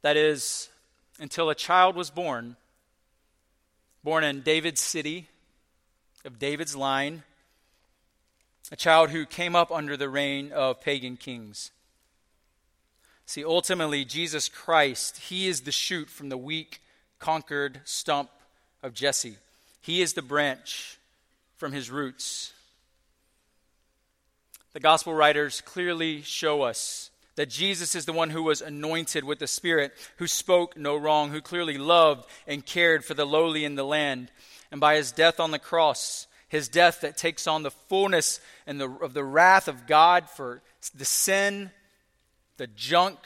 That 0.00 0.16
is, 0.16 0.70
until 1.20 1.50
a 1.50 1.54
child 1.54 1.94
was 1.94 2.10
born, 2.10 2.56
born 4.02 4.24
in 4.24 4.40
David's 4.40 4.80
city, 4.80 5.28
of 6.24 6.40
David's 6.40 6.74
line, 6.74 7.22
a 8.72 8.76
child 8.76 9.10
who 9.10 9.24
came 9.24 9.54
up 9.54 9.70
under 9.70 9.96
the 9.96 10.08
reign 10.08 10.50
of 10.50 10.80
pagan 10.80 11.16
kings. 11.16 11.70
See, 13.24 13.44
ultimately, 13.44 14.04
Jesus 14.04 14.48
Christ, 14.48 15.18
He 15.28 15.46
is 15.46 15.60
the 15.60 15.70
shoot 15.70 16.10
from 16.10 16.28
the 16.28 16.36
weak, 16.36 16.80
conquered 17.22 17.80
stump 17.84 18.28
of 18.82 18.94
Jesse. 18.94 19.36
He 19.80 20.02
is 20.02 20.12
the 20.12 20.22
branch 20.22 20.98
from 21.56 21.72
his 21.72 21.88
roots. 21.88 22.52
The 24.72 24.80
gospel 24.80 25.14
writers 25.14 25.60
clearly 25.60 26.22
show 26.22 26.62
us 26.62 27.10
that 27.36 27.48
Jesus 27.48 27.94
is 27.94 28.06
the 28.06 28.12
one 28.12 28.30
who 28.30 28.42
was 28.42 28.60
anointed 28.60 29.22
with 29.22 29.38
the 29.38 29.46
Spirit, 29.46 29.92
who 30.16 30.26
spoke 30.26 30.76
no 30.76 30.96
wrong, 30.96 31.30
who 31.30 31.40
clearly 31.40 31.78
loved 31.78 32.28
and 32.48 32.66
cared 32.66 33.04
for 33.04 33.14
the 33.14 33.24
lowly 33.24 33.64
in 33.64 33.76
the 33.76 33.84
land. 33.84 34.32
And 34.72 34.80
by 34.80 34.96
his 34.96 35.12
death 35.12 35.38
on 35.38 35.52
the 35.52 35.60
cross, 35.60 36.26
his 36.48 36.68
death 36.68 37.02
that 37.02 37.16
takes 37.16 37.46
on 37.46 37.62
the 37.62 37.70
fullness 37.70 38.40
and 38.66 38.80
the, 38.80 38.90
of 38.90 39.14
the 39.14 39.24
wrath 39.24 39.68
of 39.68 39.86
God 39.86 40.28
for 40.28 40.60
the 40.94 41.04
sin, 41.04 41.70
the 42.56 42.66
junk, 42.66 43.18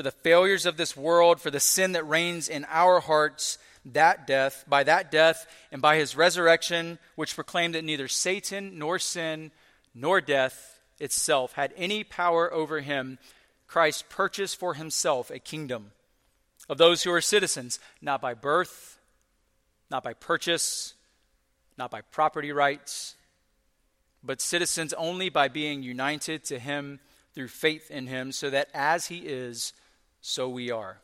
for 0.00 0.04
the 0.04 0.10
failures 0.10 0.64
of 0.64 0.78
this 0.78 0.96
world, 0.96 1.42
for 1.42 1.50
the 1.50 1.60
sin 1.60 1.92
that 1.92 2.08
reigns 2.08 2.48
in 2.48 2.64
our 2.70 3.00
hearts, 3.00 3.58
that 3.84 4.26
death, 4.26 4.64
by 4.66 4.82
that 4.82 5.10
death, 5.10 5.46
and 5.70 5.82
by 5.82 5.96
his 5.96 6.16
resurrection, 6.16 6.98
which 7.16 7.34
proclaimed 7.34 7.74
that 7.74 7.84
neither 7.84 8.08
Satan 8.08 8.78
nor 8.78 8.98
sin 8.98 9.50
nor 9.94 10.22
death 10.22 10.80
itself 10.98 11.52
had 11.52 11.74
any 11.76 12.02
power 12.02 12.50
over 12.50 12.80
him, 12.80 13.18
Christ 13.66 14.08
purchased 14.08 14.58
for 14.58 14.72
himself 14.72 15.30
a 15.30 15.38
kingdom 15.38 15.92
of 16.66 16.78
those 16.78 17.02
who 17.02 17.12
are 17.12 17.20
citizens, 17.20 17.78
not 18.00 18.22
by 18.22 18.32
birth, 18.32 18.98
not 19.90 20.02
by 20.02 20.14
purchase, 20.14 20.94
not 21.76 21.90
by 21.90 22.00
property 22.00 22.52
rights, 22.52 23.16
but 24.24 24.40
citizens 24.40 24.94
only 24.94 25.28
by 25.28 25.48
being 25.48 25.82
united 25.82 26.42
to 26.46 26.58
him 26.58 27.00
through 27.34 27.48
faith 27.48 27.90
in 27.90 28.06
him, 28.06 28.32
so 28.32 28.48
that 28.48 28.70
as 28.72 29.08
he 29.08 29.18
is, 29.18 29.74
so 30.20 30.48
we 30.48 30.70
are. 30.70 30.98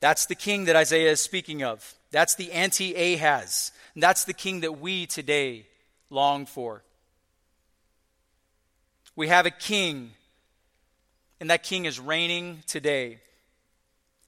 That's 0.00 0.26
the 0.26 0.34
king 0.34 0.64
that 0.64 0.76
Isaiah 0.76 1.12
is 1.12 1.20
speaking 1.20 1.62
of. 1.62 1.94
That's 2.10 2.34
the 2.34 2.52
anti 2.52 2.94
Ahaz. 2.94 3.72
That's 3.96 4.24
the 4.24 4.34
king 4.34 4.60
that 4.60 4.80
we 4.80 5.06
today 5.06 5.66
long 6.10 6.46
for. 6.46 6.82
We 9.16 9.28
have 9.28 9.46
a 9.46 9.50
king, 9.50 10.10
and 11.40 11.50
that 11.50 11.62
king 11.62 11.84
is 11.84 12.00
reigning 12.00 12.62
today. 12.66 13.20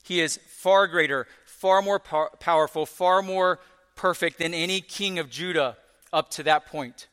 He 0.05 0.21
is 0.21 0.39
far 0.47 0.87
greater, 0.87 1.27
far 1.45 1.83
more 1.83 1.99
pow- 1.99 2.31
powerful, 2.39 2.87
far 2.87 3.23
more 3.23 3.59
perfect 3.97 4.39
than 4.39 4.55
any 4.55 4.81
king 4.81 5.19
of 5.19 5.29
Judah 5.29 5.77
up 6.13 6.31
to 6.31 6.43
that 6.45 6.67
point. 6.67 7.09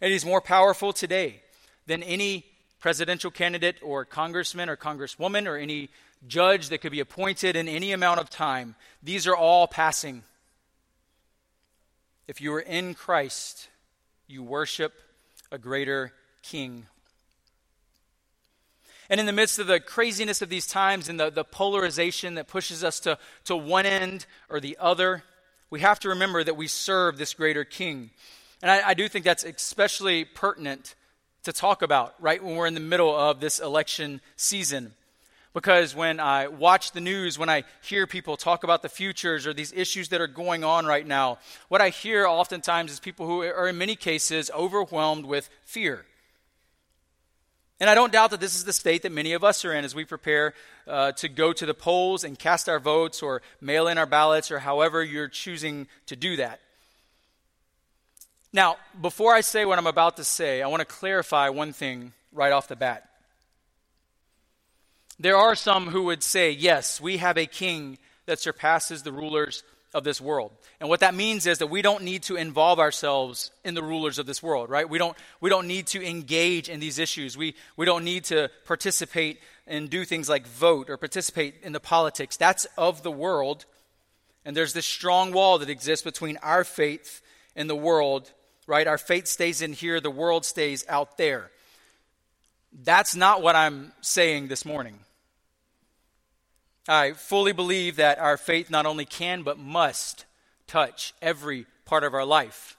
And 0.00 0.12
he's 0.12 0.24
more 0.24 0.40
powerful 0.40 0.92
today 0.92 1.42
than 1.86 2.02
any 2.02 2.46
presidential 2.80 3.30
candidate 3.30 3.76
or 3.82 4.04
congressman 4.04 4.68
or 4.68 4.76
congresswoman 4.76 5.46
or 5.46 5.56
any 5.56 5.90
judge 6.26 6.68
that 6.68 6.78
could 6.78 6.92
be 6.92 7.00
appointed 7.00 7.56
in 7.56 7.68
any 7.68 7.92
amount 7.92 8.20
of 8.20 8.30
time. 8.30 8.74
These 9.02 9.26
are 9.26 9.36
all 9.36 9.66
passing. 9.66 10.22
If 12.26 12.40
you 12.40 12.52
are 12.54 12.60
in 12.60 12.94
Christ, 12.94 13.68
you 14.26 14.42
worship 14.42 14.94
a 15.52 15.58
greater 15.58 16.12
king. 16.42 16.86
And 19.08 19.18
in 19.18 19.26
the 19.26 19.32
midst 19.32 19.58
of 19.58 19.66
the 19.66 19.80
craziness 19.80 20.40
of 20.40 20.48
these 20.48 20.66
times 20.66 21.08
and 21.08 21.18
the, 21.18 21.30
the 21.30 21.44
polarization 21.44 22.36
that 22.36 22.46
pushes 22.46 22.84
us 22.84 23.00
to, 23.00 23.18
to 23.44 23.56
one 23.56 23.84
end 23.84 24.26
or 24.48 24.60
the 24.60 24.76
other, 24.80 25.24
we 25.68 25.80
have 25.80 25.98
to 26.00 26.10
remember 26.10 26.44
that 26.44 26.56
we 26.56 26.68
serve 26.68 27.18
this 27.18 27.34
greater 27.34 27.64
king. 27.64 28.10
And 28.62 28.70
I, 28.70 28.90
I 28.90 28.94
do 28.94 29.08
think 29.08 29.24
that's 29.24 29.42
especially 29.42 30.24
pertinent 30.24 30.94
to 31.44 31.52
talk 31.52 31.82
about 31.82 32.14
right 32.20 32.42
when 32.42 32.56
we're 32.56 32.66
in 32.66 32.74
the 32.74 32.80
middle 32.80 33.16
of 33.16 33.40
this 33.40 33.58
election 33.58 34.20
season. 34.36 34.92
Because 35.52 35.96
when 35.96 36.20
I 36.20 36.46
watch 36.46 36.92
the 36.92 37.00
news, 37.00 37.36
when 37.36 37.50
I 37.50 37.64
hear 37.82 38.06
people 38.06 38.36
talk 38.36 38.62
about 38.62 38.82
the 38.82 38.88
futures 38.88 39.48
or 39.48 39.52
these 39.52 39.72
issues 39.72 40.10
that 40.10 40.20
are 40.20 40.28
going 40.28 40.62
on 40.62 40.86
right 40.86 41.06
now, 41.06 41.38
what 41.68 41.80
I 41.80 41.88
hear 41.88 42.24
oftentimes 42.24 42.92
is 42.92 43.00
people 43.00 43.26
who 43.26 43.42
are, 43.42 43.68
in 43.68 43.76
many 43.76 43.96
cases, 43.96 44.50
overwhelmed 44.54 45.24
with 45.24 45.50
fear. 45.64 46.04
And 47.80 47.90
I 47.90 47.94
don't 47.94 48.12
doubt 48.12 48.30
that 48.30 48.40
this 48.40 48.54
is 48.54 48.64
the 48.64 48.72
state 48.72 49.02
that 49.02 49.10
many 49.10 49.32
of 49.32 49.42
us 49.42 49.64
are 49.64 49.72
in 49.72 49.84
as 49.84 49.94
we 49.94 50.04
prepare 50.04 50.54
uh, 50.86 51.12
to 51.12 51.28
go 51.28 51.52
to 51.52 51.66
the 51.66 51.74
polls 51.74 52.22
and 52.22 52.38
cast 52.38 52.68
our 52.68 52.78
votes 52.78 53.22
or 53.22 53.42
mail 53.60 53.88
in 53.88 53.96
our 53.98 54.06
ballots 54.06 54.50
or 54.50 54.60
however 54.60 55.02
you're 55.02 55.28
choosing 55.28 55.88
to 56.06 56.14
do 56.14 56.36
that. 56.36 56.60
Now, 58.52 58.76
before 59.00 59.34
I 59.34 59.42
say 59.42 59.64
what 59.64 59.78
I'm 59.78 59.86
about 59.86 60.16
to 60.16 60.24
say, 60.24 60.60
I 60.60 60.66
want 60.66 60.80
to 60.80 60.86
clarify 60.86 61.48
one 61.50 61.72
thing 61.72 62.12
right 62.32 62.52
off 62.52 62.68
the 62.68 62.76
bat. 62.76 63.08
There 65.18 65.36
are 65.36 65.54
some 65.54 65.88
who 65.88 66.04
would 66.04 66.22
say, 66.22 66.50
yes, 66.50 67.00
we 67.00 67.18
have 67.18 67.36
a 67.36 67.46
king 67.46 67.98
that 68.26 68.40
surpasses 68.40 69.02
the 69.02 69.12
rulers 69.12 69.62
of 69.92 70.04
this 70.04 70.20
world. 70.20 70.52
And 70.78 70.88
what 70.88 71.00
that 71.00 71.14
means 71.14 71.46
is 71.46 71.58
that 71.58 71.66
we 71.66 71.82
don't 71.82 72.04
need 72.04 72.22
to 72.24 72.36
involve 72.36 72.78
ourselves 72.78 73.50
in 73.64 73.74
the 73.74 73.82
rulers 73.82 74.18
of 74.18 74.26
this 74.26 74.42
world, 74.42 74.70
right? 74.70 74.88
We 74.88 74.98
don't, 74.98 75.16
we 75.40 75.50
don't 75.50 75.66
need 75.66 75.88
to 75.88 76.04
engage 76.04 76.68
in 76.68 76.80
these 76.80 76.98
issues. 76.98 77.36
We, 77.36 77.54
we 77.76 77.86
don't 77.86 78.04
need 78.04 78.24
to 78.24 78.50
participate 78.64 79.40
and 79.66 79.90
do 79.90 80.04
things 80.04 80.28
like 80.28 80.46
vote 80.46 80.90
or 80.90 80.96
participate 80.96 81.56
in 81.62 81.72
the 81.72 81.80
politics. 81.80 82.36
That's 82.36 82.66
of 82.78 83.02
the 83.02 83.10
world. 83.10 83.66
And 84.44 84.56
there's 84.56 84.72
this 84.72 84.86
strong 84.86 85.32
wall 85.32 85.58
that 85.58 85.70
exists 85.70 86.04
between 86.04 86.36
our 86.38 86.64
faith 86.64 87.20
and 87.56 87.68
the 87.68 87.76
world, 87.76 88.32
right? 88.70 88.86
Our 88.86 88.98
faith 88.98 89.26
stays 89.26 89.62
in 89.62 89.72
here, 89.72 90.00
the 90.00 90.12
world 90.12 90.44
stays 90.44 90.84
out 90.88 91.18
there. 91.18 91.50
That's 92.72 93.16
not 93.16 93.42
what 93.42 93.56
I'm 93.56 93.90
saying 94.00 94.46
this 94.46 94.64
morning. 94.64 95.00
I 96.88 97.14
fully 97.14 97.52
believe 97.52 97.96
that 97.96 98.20
our 98.20 98.36
faith 98.36 98.70
not 98.70 98.86
only 98.86 99.04
can 99.04 99.42
but 99.42 99.58
must 99.58 100.24
touch 100.68 101.12
every 101.20 101.66
part 101.84 102.04
of 102.04 102.14
our 102.14 102.24
life. 102.24 102.76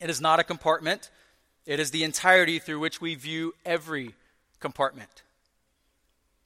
It 0.00 0.10
is 0.10 0.20
not 0.20 0.38
a 0.38 0.44
compartment, 0.44 1.10
it 1.64 1.80
is 1.80 1.90
the 1.92 2.04
entirety 2.04 2.58
through 2.58 2.80
which 2.80 3.00
we 3.00 3.14
view 3.14 3.54
every 3.64 4.14
compartment. 4.60 5.22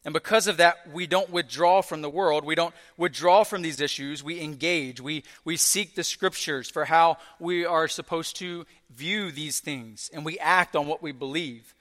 And 0.04 0.12
because 0.12 0.46
of 0.46 0.58
that, 0.58 0.90
we 0.92 1.06
don't 1.06 1.30
withdraw 1.30 1.80
from 1.80 2.02
the 2.02 2.10
world. 2.10 2.44
We 2.44 2.54
don't 2.54 2.74
withdraw 2.98 3.42
from 3.42 3.62
these 3.62 3.80
issues. 3.80 4.22
We 4.22 4.40
engage. 4.40 5.00
We, 5.00 5.24
we 5.44 5.56
seek 5.56 5.94
the 5.94 6.04
scriptures 6.04 6.68
for 6.68 6.84
how 6.84 7.16
we 7.40 7.64
are 7.64 7.88
supposed 7.88 8.36
to 8.36 8.66
view 8.94 9.32
these 9.32 9.60
things, 9.60 10.10
and 10.12 10.24
we 10.24 10.38
act 10.38 10.76
on 10.76 10.86
what 10.86 11.02
we 11.02 11.12
believe. 11.12 11.74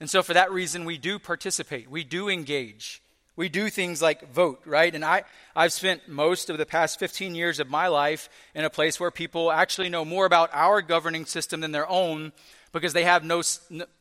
And 0.00 0.08
so, 0.08 0.22
for 0.22 0.32
that 0.32 0.50
reason, 0.50 0.86
we 0.86 0.96
do 0.96 1.18
participate. 1.18 1.90
We 1.90 2.02
do 2.02 2.30
engage. 2.30 3.02
We 3.36 3.50
do 3.50 3.68
things 3.68 4.00
like 4.00 4.32
vote, 4.32 4.62
right? 4.64 4.94
And 4.94 5.04
I, 5.04 5.24
I've 5.54 5.72
spent 5.72 6.08
most 6.08 6.50
of 6.50 6.58
the 6.58 6.66
past 6.66 6.98
15 6.98 7.34
years 7.34 7.60
of 7.60 7.68
my 7.68 7.88
life 7.88 8.28
in 8.54 8.64
a 8.64 8.70
place 8.70 8.98
where 8.98 9.10
people 9.10 9.52
actually 9.52 9.88
know 9.88 10.04
more 10.04 10.26
about 10.26 10.50
our 10.52 10.82
governing 10.82 11.26
system 11.26 11.60
than 11.60 11.72
their 11.72 11.88
own 11.88 12.32
because 12.72 12.92
they 12.92 13.04
have 13.04 13.24
no, 13.24 13.42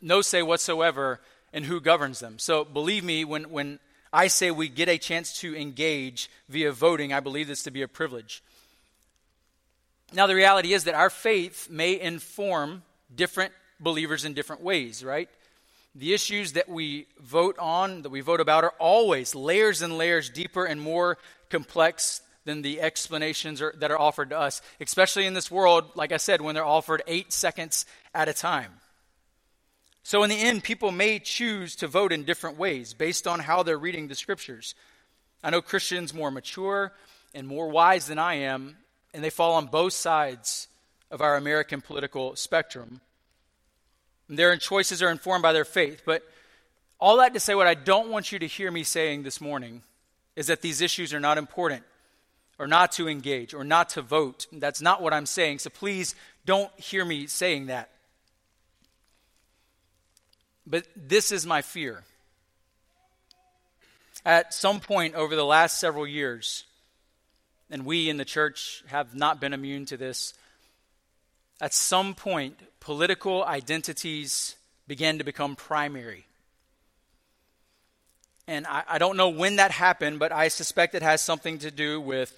no 0.02 0.22
say 0.22 0.42
whatsoever 0.42 1.20
in 1.54 1.64
who 1.64 1.80
governs 1.82 2.20
them. 2.20 2.40
So 2.40 2.64
believe 2.64 3.04
me, 3.04 3.26
when, 3.26 3.50
when 3.52 3.80
I 4.12 4.28
say 4.28 4.52
we 4.52 4.70
get 4.70 4.90
a 4.90 4.98
chance 4.98 5.40
to 5.40 5.56
engage 5.56 6.30
via 6.48 6.72
voting, 6.72 7.14
I 7.14 7.20
believe 7.20 7.48
this 7.48 7.64
to 7.64 7.72
be 7.72 7.82
a 7.82 7.88
privilege. 7.88 8.44
Now, 10.14 10.28
the 10.28 10.36
reality 10.36 10.74
is 10.74 10.86
that 10.86 10.96
our 10.96 11.10
faith 11.10 11.70
may 11.70 12.00
inform 12.00 12.84
different 13.14 13.54
believers 13.80 14.26
in 14.26 14.34
different 14.34 14.64
ways, 14.64 15.04
right? 15.04 15.30
the 15.96 16.14
issues 16.14 16.54
that 16.54 16.70
we 16.70 17.08
vote 17.20 17.58
on, 17.60 18.04
that 18.04 18.10
we 18.10 18.22
vote 18.22 18.40
about, 18.40 18.64
are 18.64 18.74
always 18.80 19.34
layers 19.36 19.82
and 19.82 19.98
layers 19.98 20.30
deeper 20.30 20.66
and 20.66 20.80
more 20.82 21.18
complex 21.50 22.22
than 22.46 22.62
the 22.62 22.82
explanations 22.82 23.62
are, 23.62 23.74
that 23.78 23.92
are 23.92 24.00
offered 24.00 24.30
to 24.30 24.40
us, 24.40 24.62
especially 24.80 25.26
in 25.26 25.34
this 25.34 25.52
world, 25.52 25.92
like 25.96 26.12
I 26.12 26.18
said, 26.18 26.42
when 26.42 26.56
they're 26.56 26.66
offered 26.66 27.04
eight 27.08 27.34
seconds 27.34 27.86
at 28.14 28.30
a 28.30 28.34
time. 28.34 28.72
So, 30.04 30.24
in 30.24 30.30
the 30.30 30.40
end, 30.40 30.64
people 30.64 30.92
may 30.92 31.20
choose 31.20 31.76
to 31.78 31.88
vote 31.88 32.12
in 32.12 32.24
different 32.24 32.58
ways 32.58 32.94
based 32.94 33.28
on 33.28 33.40
how 33.40 33.64
they're 33.64 33.78
reading 33.78 34.08
the 34.08 34.16
scriptures. 34.16 34.76
I 35.44 35.50
know 35.50 35.62
Christians 35.62 36.14
more 36.14 36.32
mature 36.32 36.94
and 37.34 37.48
more 37.48 37.70
wise 37.70 38.08
than 38.08 38.20
I 38.20 38.36
am, 38.36 38.78
and 39.14 39.24
they 39.24 39.30
fall 39.30 39.54
on 39.54 39.68
both 39.68 39.94
sides 39.94 40.68
of 41.12 41.22
our 41.22 41.36
American 41.36 41.82
political 41.82 42.36
spectrum. 42.36 43.02
Their 44.28 44.56
choices 44.58 45.02
are 45.02 45.10
informed 45.10 45.42
by 45.42 45.54
their 45.54 45.66
faith. 45.66 46.04
But 46.06 46.24
all 47.00 47.18
that 47.18 47.34
to 47.34 47.40
say, 47.40 47.56
what 47.56 47.68
I 47.68 47.74
don't 47.74 48.10
want 48.10 48.32
you 48.32 48.40
to 48.40 48.48
hear 48.48 48.72
me 48.72 48.84
saying 48.84 49.24
this 49.24 49.42
morning 49.42 49.82
is 50.36 50.48
that 50.48 50.62
these 50.62 50.82
issues 50.82 51.14
are 51.14 51.20
not 51.20 51.38
important 51.38 51.84
or 52.60 52.68
not 52.68 52.92
to 52.94 53.08
engage 53.08 53.54
or 53.54 53.64
not 53.64 53.90
to 53.90 54.02
vote. 54.02 54.46
That's 54.52 54.82
not 54.82 55.02
what 55.02 55.14
I'm 55.14 55.26
saying. 55.26 55.60
So 55.60 55.70
please 55.70 56.14
don't 56.46 56.72
hear 56.80 57.04
me 57.06 57.26
saying 57.28 57.68
that. 57.68 57.90
But 60.70 60.86
this 60.96 61.32
is 61.32 61.46
my 61.46 61.62
fear. 61.64 62.04
At 64.24 64.54
some 64.54 64.80
point 64.80 65.16
over 65.16 65.36
the 65.36 65.46
last 65.46 65.80
several 65.80 66.06
years, 66.06 66.66
and 67.72 67.86
we 67.86 68.10
in 68.10 68.18
the 68.18 68.26
church 68.26 68.84
have 68.88 69.16
not 69.16 69.42
been 69.42 69.54
immune 69.54 69.86
to 69.86 69.98
this, 69.98 70.34
at 71.60 71.74
some 71.74 72.14
point, 72.14 72.60
political 72.80 73.44
identities 73.44 74.56
began 74.88 75.18
to 75.18 75.24
become 75.24 75.56
primary. 75.56 76.26
And 78.48 78.66
I, 78.66 78.84
I, 78.88 78.98
don't 78.98 79.18
know 79.18 79.30
when 79.30 79.58
that 79.58 79.72
happened, 79.72 80.20
but 80.20 80.32
I 80.32 80.48
suspect 80.48 80.96
it 80.96 81.04
has 81.04 81.22
something 81.22 81.60
to 81.60 81.70
do 81.70 82.02
with 82.02 82.34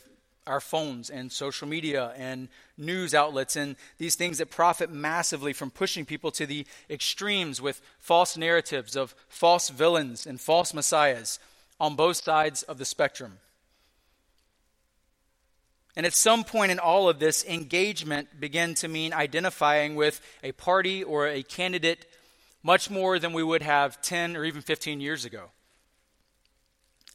our 0.47 0.59
phones 0.59 1.09
and 1.09 1.31
social 1.31 1.67
media 1.67 2.13
and 2.17 2.47
news 2.77 3.13
outlets 3.13 3.55
and 3.55 3.75
these 3.97 4.15
things 4.15 4.39
that 4.39 4.49
profit 4.49 4.91
massively 4.91 5.53
from 5.53 5.69
pushing 5.69 6.05
people 6.05 6.31
to 6.31 6.45
the 6.45 6.65
extremes 6.89 7.61
with 7.61 7.81
false 7.99 8.35
narratives 8.35 8.95
of 8.95 9.15
false 9.29 9.69
villains 9.69 10.25
and 10.25 10.41
false 10.41 10.73
messiahs 10.73 11.39
on 11.79 11.95
both 11.95 12.17
sides 12.17 12.63
of 12.63 12.77
the 12.77 12.85
spectrum. 12.85 13.37
And 15.95 16.05
at 16.05 16.13
some 16.13 16.43
point 16.43 16.71
in 16.71 16.79
all 16.79 17.09
of 17.09 17.19
this, 17.19 17.45
engagement 17.45 18.39
began 18.39 18.75
to 18.75 18.87
mean 18.87 19.13
identifying 19.13 19.95
with 19.95 20.21
a 20.41 20.53
party 20.53 21.03
or 21.03 21.27
a 21.27 21.43
candidate 21.43 22.05
much 22.63 22.89
more 22.89 23.19
than 23.19 23.33
we 23.33 23.43
would 23.43 23.61
have 23.61 24.01
10 24.01 24.37
or 24.37 24.45
even 24.45 24.61
15 24.61 25.01
years 25.01 25.25
ago. 25.25 25.49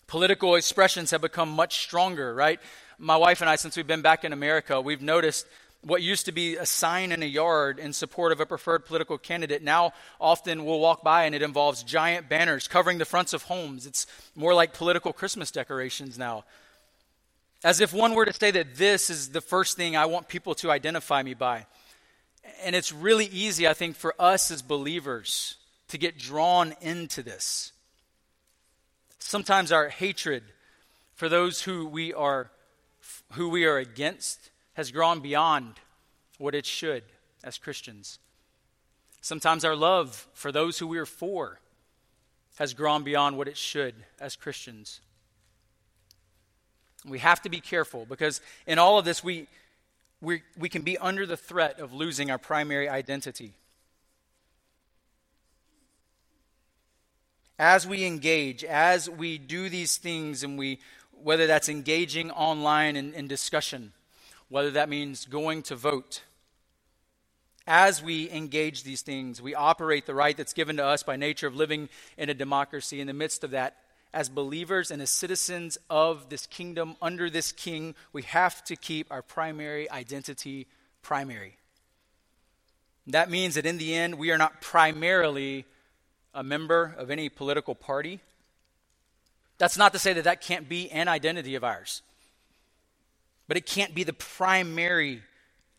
Political 0.06 0.54
expressions 0.54 1.10
have 1.10 1.20
become 1.20 1.48
much 1.48 1.78
stronger, 1.78 2.34
right? 2.34 2.60
My 2.98 3.16
wife 3.16 3.42
and 3.42 3.50
I, 3.50 3.56
since 3.56 3.76
we've 3.76 3.86
been 3.86 4.00
back 4.00 4.24
in 4.24 4.32
America, 4.32 4.80
we've 4.80 5.02
noticed 5.02 5.46
what 5.82 6.00
used 6.00 6.24
to 6.26 6.32
be 6.32 6.56
a 6.56 6.64
sign 6.64 7.12
in 7.12 7.22
a 7.22 7.26
yard 7.26 7.78
in 7.78 7.92
support 7.92 8.32
of 8.32 8.40
a 8.40 8.46
preferred 8.46 8.86
political 8.86 9.18
candidate 9.18 9.62
now 9.62 9.92
often 10.18 10.64
we'll 10.64 10.80
walk 10.80 11.04
by 11.04 11.24
and 11.24 11.34
it 11.34 11.42
involves 11.42 11.82
giant 11.82 12.28
banners 12.28 12.66
covering 12.66 12.96
the 12.96 13.04
fronts 13.04 13.34
of 13.34 13.42
homes. 13.42 13.86
It's 13.86 14.06
more 14.34 14.54
like 14.54 14.72
political 14.72 15.12
Christmas 15.12 15.50
decorations 15.50 16.18
now. 16.18 16.44
As 17.62 17.80
if 17.80 17.92
one 17.92 18.14
were 18.14 18.24
to 18.24 18.32
say 18.32 18.50
that 18.50 18.76
this 18.76 19.10
is 19.10 19.28
the 19.28 19.42
first 19.42 19.76
thing 19.76 19.94
I 19.94 20.06
want 20.06 20.26
people 20.26 20.54
to 20.56 20.70
identify 20.70 21.22
me 21.22 21.34
by. 21.34 21.66
And 22.64 22.74
it's 22.74 22.92
really 22.92 23.26
easy, 23.26 23.68
I 23.68 23.74
think, 23.74 23.96
for 23.96 24.14
us 24.18 24.50
as 24.50 24.62
believers 24.62 25.56
to 25.88 25.98
get 25.98 26.18
drawn 26.18 26.74
into 26.80 27.22
this. 27.22 27.72
Sometimes 29.18 29.70
our 29.70 29.90
hatred 29.90 30.44
for 31.14 31.28
those 31.28 31.62
who 31.62 31.86
we 31.86 32.14
are 32.14 32.50
who 33.32 33.48
we 33.48 33.64
are 33.64 33.78
against 33.78 34.50
has 34.74 34.90
grown 34.90 35.20
beyond 35.20 35.74
what 36.38 36.54
it 36.54 36.66
should 36.66 37.02
as 37.42 37.58
Christians. 37.58 38.18
Sometimes 39.20 39.64
our 39.64 39.76
love 39.76 40.26
for 40.34 40.52
those 40.52 40.78
who 40.78 40.86
we 40.86 40.98
are 40.98 41.06
for 41.06 41.58
has 42.56 42.74
grown 42.74 43.02
beyond 43.02 43.36
what 43.36 43.48
it 43.48 43.56
should 43.56 43.94
as 44.20 44.36
Christians. 44.36 45.00
We 47.04 47.18
have 47.20 47.42
to 47.42 47.48
be 47.48 47.60
careful 47.60 48.06
because 48.06 48.40
in 48.66 48.78
all 48.78 48.98
of 48.98 49.04
this, 49.04 49.22
we, 49.22 49.46
we, 50.20 50.42
we 50.56 50.68
can 50.68 50.82
be 50.82 50.98
under 50.98 51.26
the 51.26 51.36
threat 51.36 51.80
of 51.80 51.92
losing 51.92 52.30
our 52.30 52.38
primary 52.38 52.88
identity. 52.88 53.54
As 57.58 57.86
we 57.86 58.04
engage, 58.04 58.64
as 58.64 59.08
we 59.08 59.38
do 59.38 59.68
these 59.68 59.96
things, 59.96 60.42
and 60.42 60.58
we, 60.58 60.78
whether 61.22 61.46
that's 61.46 61.68
engaging 61.68 62.30
online 62.30 62.96
in, 62.96 63.14
in 63.14 63.28
discussion, 63.28 63.92
whether 64.48 64.70
that 64.70 64.88
means 64.88 65.26
going 65.26 65.62
to 65.64 65.76
vote, 65.76 66.22
as 67.66 68.02
we 68.02 68.30
engage 68.30 68.84
these 68.84 69.02
things, 69.02 69.42
we 69.42 69.54
operate 69.54 70.06
the 70.06 70.14
right 70.14 70.36
that's 70.36 70.52
given 70.52 70.76
to 70.76 70.84
us 70.84 71.02
by 71.02 71.16
nature 71.16 71.48
of 71.48 71.56
living 71.56 71.88
in 72.16 72.30
a 72.30 72.34
democracy. 72.34 73.00
In 73.00 73.08
the 73.08 73.12
midst 73.12 73.42
of 73.42 73.50
that, 73.50 73.76
as 74.14 74.28
believers 74.28 74.90
and 74.90 75.02
as 75.02 75.10
citizens 75.10 75.76
of 75.90 76.28
this 76.28 76.46
kingdom 76.46 76.96
under 77.02 77.28
this 77.28 77.50
king, 77.50 77.94
we 78.12 78.22
have 78.22 78.64
to 78.64 78.76
keep 78.76 79.10
our 79.10 79.20
primary 79.20 79.90
identity 79.90 80.66
primary. 81.02 81.56
That 83.08 83.30
means 83.30 83.56
that 83.56 83.66
in 83.66 83.78
the 83.78 83.94
end, 83.94 84.16
we 84.16 84.30
are 84.30 84.38
not 84.38 84.60
primarily 84.60 85.64
a 86.34 86.42
member 86.42 86.94
of 86.96 87.10
any 87.10 87.28
political 87.28 87.74
party. 87.74 88.20
That's 89.58 89.78
not 89.78 89.92
to 89.92 89.98
say 89.98 90.12
that 90.14 90.24
that 90.24 90.40
can't 90.40 90.68
be 90.68 90.90
an 90.90 91.08
identity 91.08 91.54
of 91.54 91.64
ours, 91.64 92.02
but 93.48 93.56
it 93.56 93.66
can't 93.66 93.94
be 93.94 94.04
the 94.04 94.12
primary 94.12 95.22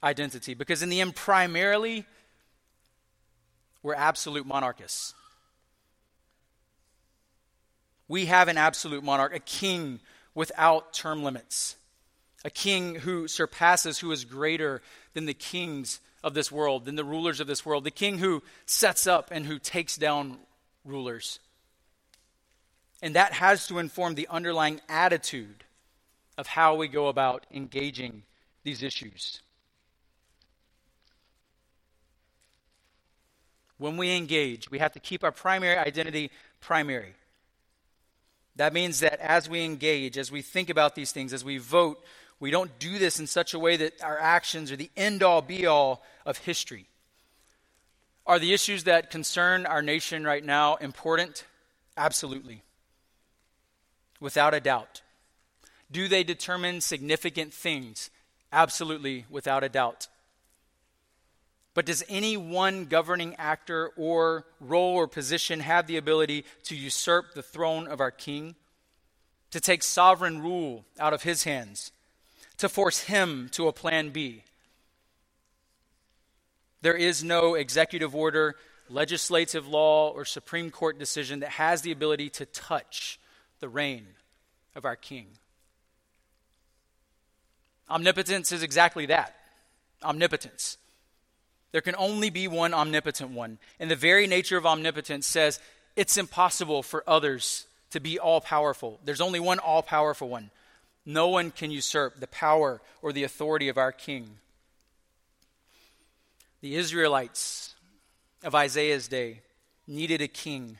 identity 0.03 0.53
because, 0.53 0.81
in 0.81 0.89
the 0.89 1.01
end, 1.01 1.15
primarily, 1.15 2.05
we're 3.83 3.95
absolute 3.95 4.45
monarchists. 4.45 5.13
We 8.07 8.25
have 8.27 8.47
an 8.47 8.57
absolute 8.57 9.03
monarch, 9.03 9.35
a 9.35 9.39
king 9.39 9.99
without 10.33 10.93
term 10.93 11.23
limits, 11.23 11.75
a 12.45 12.49
king 12.49 12.95
who 12.95 13.27
surpasses, 13.27 13.99
who 13.99 14.11
is 14.11 14.23
greater 14.23 14.81
than 15.13 15.25
the 15.25 15.33
kings 15.33 15.99
of 16.23 16.33
this 16.33 16.51
world, 16.51 16.85
than 16.85 16.95
the 16.95 17.03
rulers 17.03 17.39
of 17.39 17.47
this 17.47 17.65
world, 17.65 17.83
the 17.83 17.91
king 17.91 18.17
who 18.17 18.41
sets 18.65 19.07
up 19.07 19.29
and 19.31 19.45
who 19.45 19.59
takes 19.59 19.97
down 19.97 20.37
rulers. 20.85 21.39
And 23.01 23.15
that 23.15 23.33
has 23.33 23.67
to 23.67 23.79
inform 23.79 24.15
the 24.15 24.27
underlying 24.27 24.81
attitude 24.89 25.63
of 26.37 26.47
how 26.47 26.75
we 26.75 26.87
go 26.87 27.07
about 27.07 27.45
engaging 27.51 28.23
these 28.63 28.81
issues. 28.83 29.41
When 33.77 33.97
we 33.97 34.15
engage, 34.15 34.71
we 34.71 34.79
have 34.79 34.93
to 34.93 34.99
keep 34.99 35.23
our 35.23 35.31
primary 35.31 35.77
identity 35.77 36.31
primary. 36.59 37.13
That 38.55 38.73
means 38.73 39.01
that 39.01 39.19
as 39.19 39.47
we 39.47 39.63
engage, 39.63 40.17
as 40.17 40.31
we 40.31 40.41
think 40.41 40.69
about 40.69 40.95
these 40.95 41.11
things, 41.11 41.31
as 41.31 41.45
we 41.45 41.59
vote, 41.59 42.03
we 42.39 42.49
don't 42.49 42.79
do 42.79 42.97
this 42.97 43.19
in 43.19 43.27
such 43.27 43.53
a 43.53 43.59
way 43.59 43.77
that 43.77 44.01
our 44.01 44.17
actions 44.17 44.71
are 44.71 44.75
the 44.75 44.89
end 44.97 45.21
all 45.21 45.41
be 45.43 45.67
all 45.67 46.03
of 46.25 46.39
history. 46.39 46.87
Are 48.25 48.39
the 48.39 48.53
issues 48.53 48.83
that 48.85 49.11
concern 49.11 49.65
our 49.65 49.83
nation 49.83 50.23
right 50.23 50.43
now 50.43 50.75
important? 50.75 51.45
Absolutely. 51.95 52.63
Without 54.19 54.53
a 54.53 54.59
doubt. 54.59 55.01
Do 55.91 56.07
they 56.07 56.23
determine 56.23 56.81
significant 56.81 57.53
things? 57.53 58.09
Absolutely, 58.51 59.25
without 59.29 59.63
a 59.63 59.69
doubt. 59.69 60.07
But 61.73 61.85
does 61.85 62.03
any 62.09 62.35
one 62.37 62.85
governing 62.85 63.35
actor 63.35 63.91
or 63.95 64.45
role 64.59 64.95
or 64.95 65.07
position 65.07 65.59
have 65.59 65.85
the 65.85 65.97
ability 65.97 66.43
to 66.63 66.75
usurp 66.75 67.33
the 67.33 67.43
throne 67.43 67.87
of 67.87 68.01
our 68.01 68.09
king? 68.09 68.55
To 69.51 69.59
take 69.59 69.83
sovereign 69.83 70.41
rule 70.41 70.85
out 70.99 71.13
of 71.13 71.23
his 71.23 71.43
hands? 71.43 71.91
To 72.57 72.67
force 72.67 73.01
him 73.01 73.49
to 73.51 73.67
a 73.67 73.73
plan 73.73 74.09
B? 74.09 74.43
There 76.81 76.95
is 76.95 77.23
no 77.23 77.53
executive 77.53 78.15
order, 78.15 78.55
legislative 78.89 79.67
law, 79.67 80.09
or 80.09 80.25
Supreme 80.25 80.71
Court 80.71 80.97
decision 80.97 81.41
that 81.41 81.51
has 81.51 81.81
the 81.81 81.91
ability 81.91 82.29
to 82.31 82.45
touch 82.47 83.19
the 83.59 83.69
reign 83.69 84.07
of 84.75 84.85
our 84.85 84.95
king. 84.95 85.27
Omnipotence 87.89 88.51
is 88.51 88.63
exactly 88.63 89.05
that 89.07 89.35
omnipotence. 90.03 90.77
There 91.71 91.81
can 91.81 91.95
only 91.97 92.29
be 92.29 92.47
one 92.47 92.73
omnipotent 92.73 93.31
one. 93.31 93.57
And 93.79 93.91
the 93.91 93.95
very 93.95 94.27
nature 94.27 94.57
of 94.57 94.65
omnipotence 94.65 95.27
says 95.27 95.59
it's 95.95 96.17
impossible 96.17 96.83
for 96.83 97.03
others 97.07 97.65
to 97.91 97.99
be 97.99 98.19
all 98.19 98.41
powerful. 98.41 98.99
There's 99.03 99.21
only 99.21 99.39
one 99.39 99.59
all 99.59 99.81
powerful 99.81 100.29
one. 100.29 100.51
No 101.05 101.29
one 101.29 101.51
can 101.51 101.71
usurp 101.71 102.19
the 102.19 102.27
power 102.27 102.81
or 103.01 103.13
the 103.13 103.23
authority 103.23 103.69
of 103.69 103.77
our 103.77 103.91
king. 103.91 104.37
The 106.61 106.75
Israelites 106.75 107.75
of 108.43 108.55
Isaiah's 108.55 109.07
day 109.07 109.41
needed 109.87 110.21
a 110.21 110.27
king. 110.27 110.79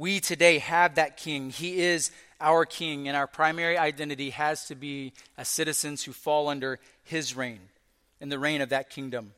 We 0.00 0.18
today 0.18 0.60
have 0.60 0.94
that 0.94 1.18
king. 1.18 1.50
He 1.50 1.82
is 1.82 2.10
our 2.40 2.64
king, 2.64 3.06
and 3.06 3.14
our 3.14 3.26
primary 3.26 3.76
identity 3.76 4.30
has 4.30 4.64
to 4.68 4.74
be 4.74 5.12
as 5.36 5.46
citizens 5.46 6.02
who 6.02 6.12
fall 6.12 6.48
under 6.48 6.78
his 7.04 7.36
reign 7.36 7.60
in 8.18 8.30
the 8.30 8.38
reign 8.38 8.62
of 8.62 8.70
that 8.70 8.88
kingdom. 8.88 9.34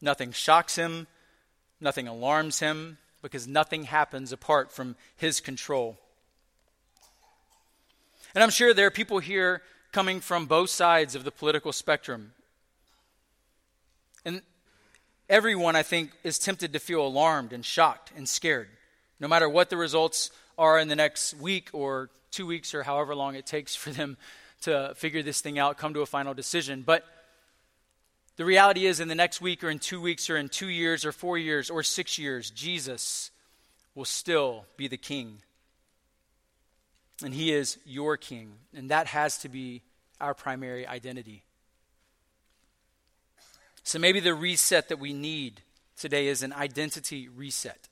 Nothing 0.00 0.30
shocks 0.30 0.76
him, 0.76 1.08
nothing 1.80 2.06
alarms 2.06 2.60
him, 2.60 2.98
because 3.22 3.48
nothing 3.48 3.82
happens 3.82 4.30
apart 4.30 4.70
from 4.70 4.94
his 5.16 5.40
control. 5.40 5.98
And 8.36 8.44
I'm 8.44 8.50
sure 8.50 8.72
there 8.72 8.86
are 8.86 8.92
people 8.92 9.18
here 9.18 9.62
coming 9.90 10.20
from 10.20 10.46
both 10.46 10.70
sides 10.70 11.16
of 11.16 11.24
the 11.24 11.32
political 11.32 11.72
spectrum. 11.72 12.34
And 14.24 14.42
everyone, 15.28 15.74
I 15.74 15.82
think, 15.82 16.12
is 16.22 16.38
tempted 16.38 16.72
to 16.72 16.78
feel 16.78 17.04
alarmed 17.04 17.52
and 17.52 17.64
shocked 17.64 18.12
and 18.16 18.28
scared, 18.28 18.68
no 19.20 19.28
matter 19.28 19.48
what 19.48 19.70
the 19.70 19.76
results 19.76 20.30
are 20.56 20.78
in 20.78 20.88
the 20.88 20.96
next 20.96 21.34
week 21.34 21.70
or 21.72 22.10
two 22.30 22.46
weeks 22.46 22.74
or 22.74 22.82
however 22.82 23.14
long 23.14 23.34
it 23.34 23.46
takes 23.46 23.74
for 23.74 23.90
them 23.90 24.16
to 24.62 24.92
figure 24.96 25.22
this 25.22 25.40
thing 25.40 25.58
out, 25.58 25.78
come 25.78 25.94
to 25.94 26.00
a 26.00 26.06
final 26.06 26.34
decision. 26.34 26.82
But 26.82 27.04
the 28.36 28.44
reality 28.44 28.86
is, 28.86 29.00
in 29.00 29.08
the 29.08 29.14
next 29.14 29.40
week 29.40 29.64
or 29.64 29.70
in 29.70 29.78
two 29.78 30.00
weeks 30.00 30.30
or 30.30 30.36
in 30.36 30.48
two 30.48 30.68
years 30.68 31.04
or 31.04 31.12
four 31.12 31.38
years 31.38 31.70
or 31.70 31.82
six 31.82 32.18
years, 32.18 32.50
Jesus 32.50 33.30
will 33.94 34.04
still 34.04 34.64
be 34.76 34.86
the 34.86 34.96
king. 34.96 35.38
And 37.24 37.34
he 37.34 37.52
is 37.52 37.78
your 37.84 38.16
king. 38.16 38.52
And 38.74 38.90
that 38.90 39.08
has 39.08 39.38
to 39.38 39.48
be 39.48 39.82
our 40.20 40.34
primary 40.34 40.86
identity. 40.86 41.42
So 43.82 43.98
maybe 43.98 44.20
the 44.20 44.34
reset 44.34 44.88
that 44.88 45.00
we 45.00 45.12
need 45.12 45.62
today 45.96 46.28
is 46.28 46.42
an 46.42 46.52
identity 46.52 47.28
reset. 47.28 47.87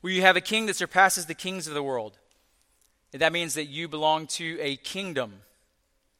Where 0.00 0.12
you 0.12 0.22
have 0.22 0.36
a 0.36 0.40
king 0.40 0.66
that 0.66 0.76
surpasses 0.76 1.26
the 1.26 1.34
kings 1.34 1.66
of 1.66 1.74
the 1.74 1.82
world. 1.82 2.18
And 3.12 3.22
that 3.22 3.32
means 3.32 3.54
that 3.54 3.66
you 3.66 3.88
belong 3.88 4.26
to 4.28 4.58
a 4.60 4.76
kingdom 4.76 5.40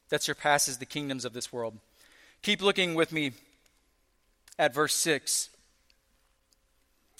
that 0.09 0.23
surpasses 0.23 0.79
the 0.79 0.87
kingdoms 0.87 1.25
of 1.25 1.33
this 1.33 1.53
world. 1.53 1.79
Keep 2.43 2.63
looking 2.63 2.95
with 2.95 3.13
me 3.13 3.33
at 4.59 4.75
verse 4.75 4.95
6. 4.95 5.51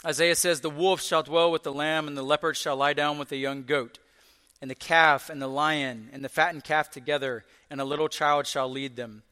Isaiah 0.05 0.37
says, 0.37 0.61
The 0.61 0.71
wolf 0.71 1.03
shall 1.03 1.23
dwell 1.23 1.51
with 1.51 1.65
the 1.65 1.73
lamb, 1.73 2.09
and 2.09 2.17
the 2.17 2.23
leopard 2.23 2.57
shall 2.57 2.77
lie 2.77 2.93
down 2.93 3.19
with 3.19 3.29
the 3.29 3.37
young 3.37 3.65
goat, 3.65 3.99
and 4.63 4.71
the 4.71 4.77
calf 4.77 5.29
and 5.29 5.43
the 5.43 5.49
lion 5.49 6.09
and 6.13 6.25
the 6.25 6.29
fattened 6.29 6.65
calf 6.65 6.91
together, 6.91 7.45
and 7.69 7.81
a 7.81 7.85
little 7.85 8.09
child 8.09 8.47
shall 8.47 8.71
lead 8.71 8.97
them. 8.97 9.23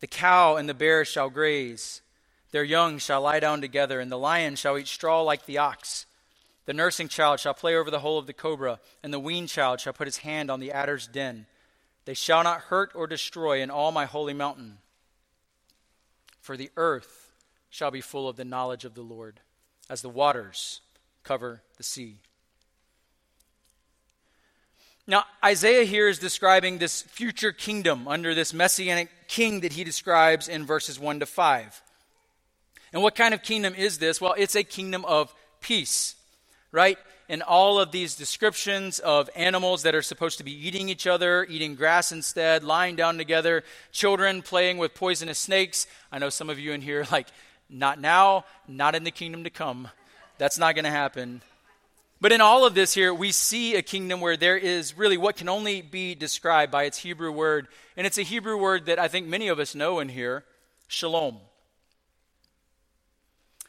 The 0.00 0.06
cow 0.06 0.56
and 0.56 0.68
the 0.68 0.74
bear 0.74 1.04
shall 1.04 1.30
graze, 1.30 2.00
their 2.52 2.64
young 2.64 2.98
shall 2.98 3.22
lie 3.22 3.40
down 3.40 3.60
together, 3.60 4.00
and 4.00 4.10
the 4.10 4.18
lion 4.18 4.56
shall 4.56 4.78
eat 4.78 4.88
straw 4.88 5.22
like 5.22 5.46
the 5.46 5.58
ox. 5.58 6.06
The 6.68 6.74
nursing 6.74 7.08
child 7.08 7.40
shall 7.40 7.54
play 7.54 7.74
over 7.74 7.90
the 7.90 8.00
hole 8.00 8.18
of 8.18 8.26
the 8.26 8.34
cobra, 8.34 8.78
and 9.02 9.10
the 9.10 9.18
weaned 9.18 9.48
child 9.48 9.80
shall 9.80 9.94
put 9.94 10.06
his 10.06 10.18
hand 10.18 10.50
on 10.50 10.60
the 10.60 10.70
adder's 10.70 11.06
den. 11.06 11.46
They 12.04 12.12
shall 12.12 12.44
not 12.44 12.60
hurt 12.60 12.92
or 12.94 13.06
destroy 13.06 13.62
in 13.62 13.70
all 13.70 13.90
my 13.90 14.04
holy 14.04 14.34
mountain, 14.34 14.76
for 16.42 16.58
the 16.58 16.70
earth 16.76 17.32
shall 17.70 17.90
be 17.90 18.02
full 18.02 18.28
of 18.28 18.36
the 18.36 18.44
knowledge 18.44 18.84
of 18.84 18.92
the 18.92 19.00
Lord, 19.00 19.40
as 19.88 20.02
the 20.02 20.10
waters 20.10 20.82
cover 21.24 21.62
the 21.78 21.82
sea. 21.82 22.16
Now, 25.06 25.24
Isaiah 25.42 25.84
here 25.84 26.06
is 26.06 26.18
describing 26.18 26.76
this 26.76 27.00
future 27.00 27.52
kingdom 27.52 28.06
under 28.06 28.34
this 28.34 28.52
messianic 28.52 29.08
king 29.26 29.60
that 29.60 29.72
he 29.72 29.84
describes 29.84 30.48
in 30.48 30.66
verses 30.66 31.00
1 31.00 31.20
to 31.20 31.24
5. 31.26 31.82
And 32.92 33.02
what 33.02 33.14
kind 33.14 33.32
of 33.32 33.42
kingdom 33.42 33.74
is 33.74 33.96
this? 33.96 34.20
Well, 34.20 34.34
it's 34.36 34.54
a 34.54 34.64
kingdom 34.64 35.06
of 35.06 35.34
peace 35.62 36.16
right? 36.72 36.98
In 37.28 37.42
all 37.42 37.78
of 37.78 37.92
these 37.92 38.14
descriptions 38.14 38.98
of 38.98 39.28
animals 39.34 39.82
that 39.82 39.94
are 39.94 40.02
supposed 40.02 40.38
to 40.38 40.44
be 40.44 40.66
eating 40.66 40.88
each 40.88 41.06
other, 41.06 41.44
eating 41.44 41.74
grass 41.74 42.12
instead, 42.12 42.64
lying 42.64 42.96
down 42.96 43.18
together, 43.18 43.64
children 43.92 44.42
playing 44.42 44.78
with 44.78 44.94
poisonous 44.94 45.38
snakes. 45.38 45.86
I 46.10 46.18
know 46.18 46.30
some 46.30 46.50
of 46.50 46.58
you 46.58 46.72
in 46.72 46.80
here 46.80 47.06
like, 47.10 47.28
not 47.70 48.00
now, 48.00 48.44
not 48.66 48.94
in 48.94 49.04
the 49.04 49.10
kingdom 49.10 49.44
to 49.44 49.50
come. 49.50 49.88
That's 50.38 50.58
not 50.58 50.74
going 50.74 50.84
to 50.84 50.90
happen. 50.90 51.42
But 52.20 52.32
in 52.32 52.40
all 52.40 52.64
of 52.66 52.74
this 52.74 52.94
here, 52.94 53.14
we 53.14 53.30
see 53.30 53.76
a 53.76 53.82
kingdom 53.82 54.20
where 54.20 54.36
there 54.36 54.56
is 54.56 54.96
really 54.96 55.16
what 55.16 55.36
can 55.36 55.48
only 55.48 55.82
be 55.82 56.14
described 56.14 56.72
by 56.72 56.84
its 56.84 56.98
Hebrew 56.98 57.30
word. 57.30 57.68
And 57.96 58.06
it's 58.06 58.18
a 58.18 58.22
Hebrew 58.22 58.56
word 58.56 58.86
that 58.86 58.98
I 58.98 59.06
think 59.06 59.26
many 59.26 59.48
of 59.48 59.58
us 59.58 59.74
know 59.74 60.00
in 60.00 60.08
here 60.08 60.44
shalom. 60.88 61.38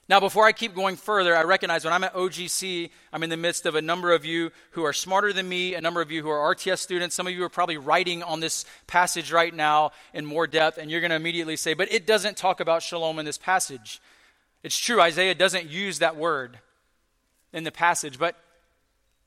Now, 0.10 0.20
before 0.20 0.46
I 0.46 0.54
keep 0.54 0.74
going 0.74 0.96
further, 0.96 1.38
I 1.38 1.44
recognize 1.44 1.86
when 1.86 1.94
I'm 1.94 2.04
at 2.04 2.16
OGC, 2.16 2.90
I'm 3.14 3.22
in 3.22 3.30
the 3.30 3.38
midst 3.38 3.68
of 3.68 3.76
a 3.76 3.82
number 3.82 4.12
of 4.12 4.26
you 4.26 4.52
who 4.72 4.84
are 4.84 4.92
smarter 4.92 5.32
than 5.32 5.48
me, 5.48 5.76
a 5.76 5.82
number 5.82 6.02
of 6.02 6.10
you 6.10 6.24
who 6.24 6.30
are 6.30 6.56
RTS 6.56 6.80
students. 6.80 7.16
Some 7.16 7.28
of 7.28 7.34
you 7.34 7.44
are 7.44 7.50
probably 7.50 7.78
writing 7.78 8.24
on 8.24 8.40
this 8.40 8.66
passage 8.88 9.32
right 9.32 9.54
now 9.54 9.92
in 10.12 10.26
more 10.26 10.48
depth, 10.48 10.80
and 10.80 10.90
you're 10.90 11.00
going 11.00 11.12
to 11.12 11.16
immediately 11.16 11.56
say, 11.56 11.76
but 11.76 11.94
it 11.94 12.08
doesn't 12.08 12.38
talk 12.38 12.60
about 12.60 12.82
shalom 12.82 13.20
in 13.20 13.26
this 13.26 13.38
passage. 13.38 14.02
It's 14.64 14.78
true, 14.78 15.00
Isaiah 15.00 15.36
doesn't 15.36 15.70
use 15.70 16.00
that 16.00 16.16
word 16.16 16.58
in 17.54 17.64
the 17.64 17.72
passage, 17.72 18.18
but 18.18 18.36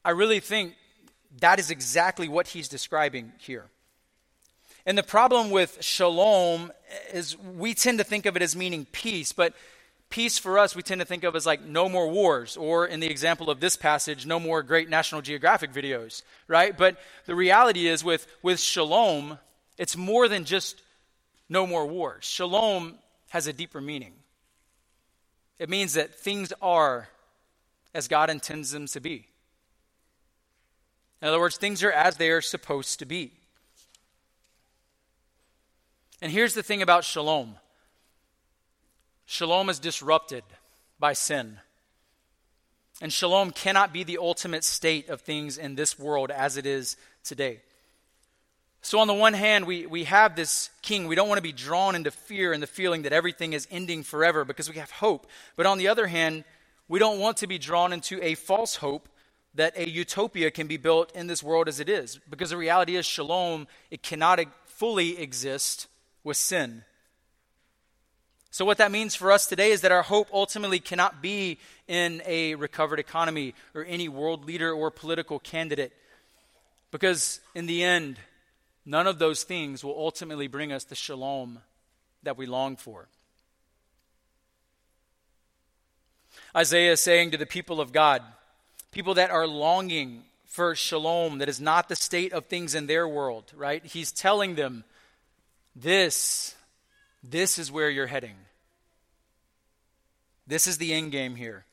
I 0.05 0.11
really 0.11 0.41
think 0.41 0.75
that 1.39 1.61
is 1.61 1.71
exactly 1.71 2.27
what 2.27 2.49
he's 2.49 2.67
describing 2.67 3.31
here. 3.39 3.67
And 4.85 4.99
the 4.99 5.05
problem 5.05 5.51
with 5.51 5.79
shalom 5.81 6.73
is 7.13 7.39
we 7.39 7.73
tend 7.73 7.99
to 7.99 8.05
think 8.05 8.27
of 8.27 8.35
it 8.35 8.43
as 8.43 8.57
meaning 8.57 8.85
peace, 8.91 9.31
but 9.31 9.55
peace 10.13 10.39
for 10.39 10.59
us 10.59 10.77
we 10.77 10.83
tend 10.83 11.01
to 11.01 11.07
think 11.07 11.25
of 11.25 11.35
as 11.35 11.47
like 11.47 11.65
no 11.65 11.89
more 11.89 12.07
wars 12.07 12.59
or 12.59 12.87
in 12.87 13.01
the 13.01 13.11
example 13.11 13.49
of 13.49 13.61
this 13.61 13.77
passage 13.77 14.27
no 14.27 14.39
more 14.39 14.63
great 14.63 14.91
national 14.91 15.23
geographic 15.23 15.73
videos 15.73 16.23
right? 16.47 16.77
But 16.77 16.99
the 17.25 17.35
reality 17.35 17.89
is 17.89 18.05
with 18.05 18.27
with 18.43 18.61
shalom 18.61 19.39
it's 19.79 19.97
more 19.97 20.29
than 20.29 20.45
just 20.45 20.83
no 21.49 21.67
more 21.67 21.87
wars. 21.87 22.25
Shalom 22.25 22.99
has 23.31 23.47
a 23.47 23.53
deeper 23.53 23.81
meaning. 23.81 24.13
It 25.59 25.71
means 25.71 25.95
that 25.95 26.15
things 26.15 26.53
are 26.61 27.09
as 27.95 28.07
god 28.07 28.29
intends 28.29 28.71
them 28.71 28.87
to 28.89 29.01
be. 29.01 29.29
In 31.23 31.29
other 31.29 31.41
words 31.41 31.57
things 31.57 31.83
are 31.83 31.91
as 31.91 32.19
they 32.19 32.29
are 32.29 32.43
supposed 32.43 32.99
to 32.99 33.07
be. 33.07 33.33
And 36.21 36.31
here's 36.31 36.53
the 36.53 36.63
thing 36.63 36.83
about 36.83 37.05
shalom 37.05 37.57
Shalom 39.33 39.71
is 39.71 39.79
disrupted 39.79 40.45
by 41.01 41.15
sin. 41.15 41.59
And 43.01 43.11
shalom 43.11 43.51
cannot 43.51 43.91
be 43.91 44.05
the 44.05 44.19
ultimate 44.19 44.63
state 44.63 45.09
of 45.09 45.23
things 45.23 45.57
in 45.57 45.75
this 45.75 45.99
world 45.99 46.31
as 46.31 46.59
it 46.59 46.67
is 46.67 46.99
today. 47.25 47.63
So, 48.83 48.99
on 48.99 49.07
the 49.07 49.15
one 49.15 49.33
hand, 49.33 49.67
we, 49.67 49.87
we 49.87 50.05
have 50.05 50.37
this 50.37 50.69
king. 50.83 51.07
We 51.07 51.15
don't 51.15 51.31
want 51.31 51.39
to 51.39 51.43
be 51.43 51.51
drawn 51.51 51.95
into 51.95 52.11
fear 52.11 52.53
and 52.53 52.63
the 52.63 52.67
feeling 52.67 53.03
that 53.03 53.15
everything 53.15 53.55
is 53.55 53.67
ending 53.71 54.03
forever 54.03 54.45
because 54.45 54.69
we 54.69 54.77
have 54.77 54.91
hope. 54.91 55.27
But 55.57 55.65
on 55.65 55.79
the 55.79 55.89
other 55.89 56.09
hand, 56.09 56.45
we 56.87 56.99
don't 56.99 57.19
want 57.19 57.39
to 57.39 57.47
be 57.47 57.57
drawn 57.57 57.95
into 57.95 58.23
a 58.23 58.35
false 58.35 58.77
hope 58.77 59.09
that 59.55 59.79
a 59.79 59.89
utopia 59.89 60.51
can 60.51 60.67
be 60.67 60.77
built 60.77 61.11
in 61.17 61.27
this 61.27 61.43
world 61.43 61.69
as 61.69 61.81
it 61.81 61.89
is. 61.89 62.21
Because 62.29 62.51
the 62.51 62.59
reality 62.59 62.97
is, 62.97 63.07
shalom, 63.07 63.67
it 63.91 64.03
cannot 64.03 64.41
fully 64.67 65.19
exist 65.19 65.87
with 66.23 66.37
sin. 66.37 66.85
So, 68.53 68.67
what 68.67 68.77
that 68.79 68.93
means 68.93 69.15
for 69.15 69.33
us 69.33 69.47
today 69.47 69.71
is 69.71 69.81
that 69.81 69.93
our 69.93 70.03
hope 70.03 70.29
ultimately 70.31 70.79
cannot 70.79 71.23
be 71.23 71.59
in 71.89 72.21
a 72.27 72.55
recovered 72.55 72.99
economy 72.99 73.55
or 73.75 73.83
any 73.83 74.11
world 74.11 74.45
leader 74.45 74.71
or 74.71 74.91
political 74.91 75.39
candidate. 75.39 75.91
Because 76.91 77.41
in 77.55 77.65
the 77.65 77.83
end, 77.83 78.19
none 78.85 79.07
of 79.07 79.19
those 79.19 79.43
things 79.43 79.83
will 79.83 79.99
ultimately 79.99 80.49
bring 80.49 80.71
us 80.71 80.85
the 80.85 80.95
shalom 80.95 81.61
that 82.25 82.37
we 82.37 82.45
long 82.45 82.77
for. 82.77 83.09
Isaiah 86.55 86.93
is 86.93 87.01
saying 87.01 87.31
to 87.31 87.39
the 87.39 87.47
people 87.47 87.81
of 87.81 87.91
God, 87.91 88.23
people 88.91 89.15
that 89.15 89.31
are 89.31 89.47
longing 89.47 90.25
for 90.45 90.75
shalom 90.75 91.39
that 91.39 91.49
is 91.49 91.59
not 91.59 91.89
the 91.89 91.97
state 91.97 92.35
of 92.35 92.45
things 92.45 92.75
in 92.75 92.87
their 92.87 93.09
world, 93.09 93.51
right? 93.57 93.83
He's 93.83 94.13
telling 94.13 94.57
them, 94.57 94.85
this 95.75 96.55
this 97.23 97.59
is 97.59 97.71
where 97.71 97.91
you're 97.91 98.07
heading. 98.07 98.37
This 100.47 100.67
is 100.67 100.79
the 100.79 100.93
end 100.93 101.13
game 101.13 101.37
here. 101.37 101.65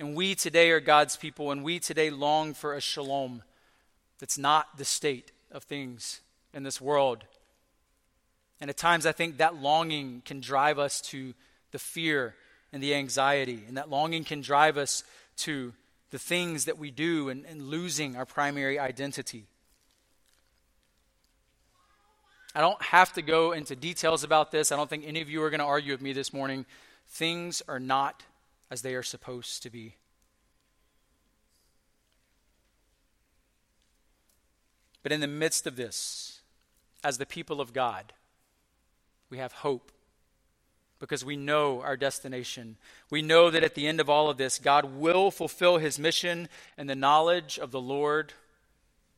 And 0.00 0.16
we 0.16 0.34
today 0.34 0.70
are 0.70 0.80
God's 0.80 1.16
people, 1.16 1.52
and 1.52 1.62
we 1.62 1.78
today 1.78 2.10
long 2.10 2.54
for 2.54 2.74
a 2.74 2.80
shalom 2.80 3.42
that's 4.18 4.38
not 4.38 4.76
the 4.76 4.84
state 4.84 5.30
of 5.50 5.62
things 5.64 6.20
in 6.52 6.64
this 6.64 6.80
world. 6.80 7.24
And 8.60 8.68
at 8.70 8.76
times, 8.76 9.06
I 9.06 9.12
think 9.12 9.36
that 9.36 9.56
longing 9.56 10.22
can 10.24 10.40
drive 10.40 10.78
us 10.78 11.00
to 11.02 11.34
the 11.70 11.78
fear 11.78 12.34
and 12.72 12.82
the 12.82 12.94
anxiety, 12.94 13.62
and 13.68 13.76
that 13.76 13.90
longing 13.90 14.24
can 14.24 14.40
drive 14.40 14.76
us 14.76 15.04
to 15.38 15.72
the 16.10 16.18
things 16.18 16.64
that 16.64 16.78
we 16.78 16.90
do 16.90 17.28
and, 17.28 17.44
and 17.46 17.62
losing 17.68 18.16
our 18.16 18.26
primary 18.26 18.78
identity. 18.78 19.44
I 22.54 22.60
don't 22.60 22.80
have 22.82 23.12
to 23.14 23.22
go 23.22 23.52
into 23.52 23.74
details 23.74 24.24
about 24.24 24.50
this. 24.50 24.70
I 24.70 24.76
don't 24.76 24.90
think 24.90 25.04
any 25.06 25.20
of 25.20 25.30
you 25.30 25.42
are 25.42 25.50
going 25.50 25.60
to 25.60 25.64
argue 25.66 25.92
with 25.92 26.02
me 26.02 26.12
this 26.12 26.32
morning. 26.32 26.66
Things 27.08 27.62
are 27.66 27.80
not 27.80 28.24
as 28.70 28.82
they 28.82 28.94
are 28.94 29.02
supposed 29.02 29.62
to 29.62 29.70
be. 29.70 29.96
But 35.02 35.12
in 35.12 35.20
the 35.20 35.26
midst 35.26 35.66
of 35.66 35.76
this, 35.76 36.40
as 37.02 37.18
the 37.18 37.26
people 37.26 37.60
of 37.60 37.72
God, 37.72 38.12
we 39.30 39.38
have 39.38 39.52
hope 39.52 39.90
because 41.00 41.24
we 41.24 41.36
know 41.36 41.80
our 41.80 41.96
destination. 41.96 42.76
We 43.10 43.22
know 43.22 43.50
that 43.50 43.64
at 43.64 43.74
the 43.74 43.88
end 43.88 43.98
of 43.98 44.08
all 44.08 44.30
of 44.30 44.36
this, 44.36 44.60
God 44.60 44.84
will 44.84 45.32
fulfill 45.32 45.78
his 45.78 45.98
mission, 45.98 46.48
and 46.78 46.88
the 46.88 46.94
knowledge 46.94 47.58
of 47.58 47.72
the 47.72 47.80
Lord 47.80 48.34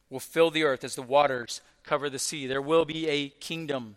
will 0.09 0.20
fill 0.20 0.51
the 0.51 0.62
earth 0.62 0.83
as 0.83 0.94
the 0.94 1.03
waters 1.03 1.61
cover 1.85 2.11
the 2.11 2.18
sea. 2.18 2.47
There 2.47 2.62
will 2.62 2.85
be 2.85 3.09
a 3.09 3.29
kingdom 3.29 3.97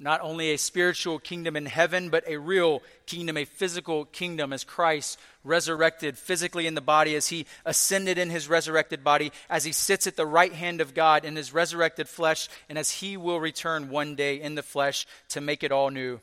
not 0.00 0.22
only 0.22 0.50
a 0.50 0.58
spiritual 0.58 1.18
kingdom 1.18 1.56
in 1.56 1.66
heaven, 1.66 2.08
but 2.08 2.24
a 2.26 2.38
real 2.38 2.82
kingdom, 3.04 3.36
a 3.36 3.44
physical 3.44 4.06
kingdom, 4.06 4.50
as 4.50 4.64
Christ 4.64 5.20
resurrected 5.44 6.16
physically 6.16 6.66
in 6.66 6.74
the 6.74 6.80
body, 6.80 7.14
as 7.14 7.28
he 7.28 7.44
ascended 7.66 8.16
in 8.16 8.30
his 8.30 8.48
resurrected 8.48 9.04
body, 9.04 9.30
as 9.50 9.64
he 9.64 9.72
sits 9.72 10.06
at 10.06 10.16
the 10.16 10.26
right 10.26 10.54
hand 10.54 10.80
of 10.80 10.94
God 10.94 11.26
in 11.26 11.36
his 11.36 11.52
resurrected 11.52 12.08
flesh, 12.08 12.48
and 12.70 12.78
as 12.78 12.90
he 12.90 13.18
will 13.18 13.38
return 13.38 13.90
one 13.90 14.16
day 14.16 14.40
in 14.40 14.54
the 14.54 14.62
flesh 14.62 15.06
to 15.28 15.42
make 15.42 15.62
it 15.62 15.70
all 15.70 15.90
new. 15.90 16.18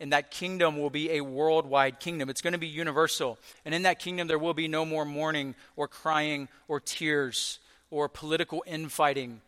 And 0.00 0.14
that 0.14 0.30
kingdom 0.30 0.78
will 0.78 0.90
be 0.90 1.10
a 1.10 1.20
worldwide 1.20 2.00
kingdom. 2.00 2.30
It's 2.30 2.40
going 2.40 2.54
to 2.54 2.58
be 2.58 2.66
universal. 2.66 3.38
And 3.66 3.74
in 3.74 3.82
that 3.82 3.98
kingdom, 3.98 4.28
there 4.28 4.38
will 4.38 4.54
be 4.54 4.66
no 4.66 4.84
more 4.84 5.04
mourning 5.04 5.54
or 5.76 5.88
crying 5.88 6.48
or 6.68 6.80
tears 6.80 7.60
or 7.92 8.08
political 8.08 8.64
infighting 8.66 9.42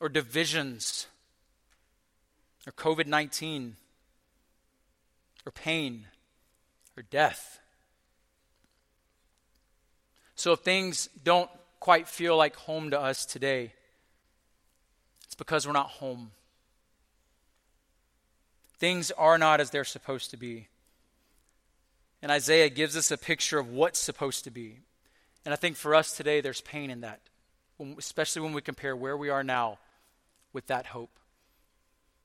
or 0.00 0.08
divisions 0.08 1.06
or 2.66 2.72
COVID 2.72 3.06
19 3.06 3.76
or 5.46 5.52
pain 5.52 6.06
or 6.96 7.02
death. 7.02 7.60
So 10.34 10.52
if 10.52 10.60
things 10.60 11.10
don't 11.22 11.50
quite 11.78 12.08
feel 12.08 12.36
like 12.36 12.56
home 12.56 12.90
to 12.90 12.98
us 12.98 13.26
today, 13.26 13.74
it's 15.26 15.34
because 15.34 15.66
we're 15.66 15.74
not 15.74 15.90
home. 15.90 16.30
Things 18.78 19.10
are 19.10 19.36
not 19.36 19.60
as 19.60 19.70
they're 19.70 19.84
supposed 19.84 20.30
to 20.30 20.38
be. 20.38 20.68
And 22.22 22.32
Isaiah 22.32 22.70
gives 22.70 22.96
us 22.96 23.10
a 23.10 23.18
picture 23.18 23.58
of 23.58 23.68
what's 23.68 23.98
supposed 23.98 24.44
to 24.44 24.50
be. 24.50 24.78
And 25.44 25.52
I 25.52 25.56
think 25.58 25.76
for 25.76 25.94
us 25.94 26.16
today, 26.16 26.40
there's 26.40 26.62
pain 26.62 26.90
in 26.90 27.02
that, 27.02 27.20
especially 27.98 28.42
when 28.42 28.52
we 28.52 28.62
compare 28.62 28.96
where 28.96 29.16
we 29.16 29.28
are 29.28 29.44
now 29.44 29.78
with 30.52 30.66
that 30.68 30.86
hope. 30.86 31.18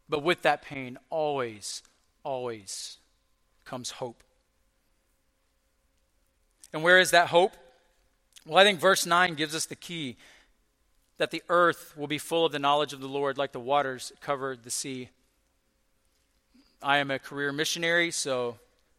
But 0.08 0.24
with 0.24 0.42
that 0.44 0.62
pain, 0.62 0.98
always, 1.10 1.84
always 2.24 2.98
comes 3.66 3.92
hope. 3.92 4.24
And 6.74 6.84
where 6.84 7.00
is 7.00 7.12
that 7.12 7.28
hope? 7.28 7.54
Well, 8.46 8.58
I 8.58 8.64
think 8.64 8.80
verse 8.80 9.06
9 9.06 9.36
gives 9.36 9.56
us 9.56 9.66
the 9.66 9.76
key 9.76 10.18
that 11.18 11.32
the 11.32 11.44
earth 11.50 11.94
will 11.98 12.08
be 12.08 12.18
full 12.18 12.46
of 12.46 12.52
the 12.52 12.60
knowledge 12.60 12.94
of 12.94 13.02
the 13.02 13.08
Lord 13.08 13.38
like 13.38 13.52
the 13.52 13.60
waters 13.60 14.12
covered 14.22 14.64
the 14.64 14.70
sea. 14.70 15.10
I 16.82 16.98
am 16.98 17.12
a 17.12 17.20
career 17.20 17.52
missionary, 17.52 18.10
so 18.12 18.58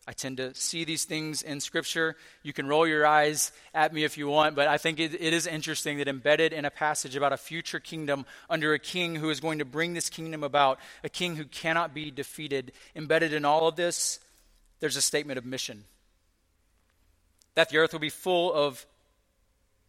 I 0.09 0.13
tend 0.13 0.39
to 0.39 0.55
see 0.55 0.85
these 0.85 1.05
things 1.05 1.43
in 1.43 1.61
Scripture. 1.61 2.17
You 2.43 2.53
can 2.53 2.67
roll 2.67 2.87
your 2.87 3.07
eyes 3.07 3.53
at 3.75 3.93
me 3.93 4.05
if 4.05 4.17
you 4.17 4.29
want, 4.29 4.57
but 4.57 4.67
I 4.67 4.79
think 4.79 4.99
it, 4.99 5.15
it 5.15 5.33
is 5.33 5.47
interesting 5.47 5.99
that 5.99 6.09
embedded 6.09 6.53
in 6.53 6.65
a 6.65 6.71
passage 6.71 7.17
about 7.17 7.33
a 7.33 7.37
future 7.37 7.79
kingdom 7.79 8.25
under 8.49 8.73
a 8.73 8.79
king 8.79 9.15
who 9.17 9.31
is 9.31 9.41
going 9.41 9.59
to 9.59 9.65
bring 9.65 9.93
this 9.93 10.09
kingdom 10.09 10.43
about, 10.43 10.81
a 11.05 11.09
king 11.09 11.37
who 11.37 11.45
cannot 11.45 11.95
be 11.95 12.11
defeated, 12.11 12.73
embedded 12.97 13.33
in 13.33 13.45
all 13.45 13.69
of 13.69 13.77
this, 13.77 14.19
there's 14.81 14.97
a 14.97 15.03
statement 15.03 15.39
of 15.39 15.45
mission. 15.45 15.85
That 17.55 17.69
the 17.69 17.79
earth 17.79 17.93
will 17.93 18.01
be 18.01 18.11
full 18.11 18.53
of 18.53 18.87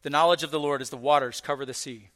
the 0.03 0.09
knowledge 0.09 0.43
of 0.43 0.51
the 0.51 0.59
Lord 0.59 0.81
as 0.81 0.89
the 0.89 0.97
waters 0.97 1.41
cover 1.41 1.65
the 1.65 1.73
sea. 1.73 2.09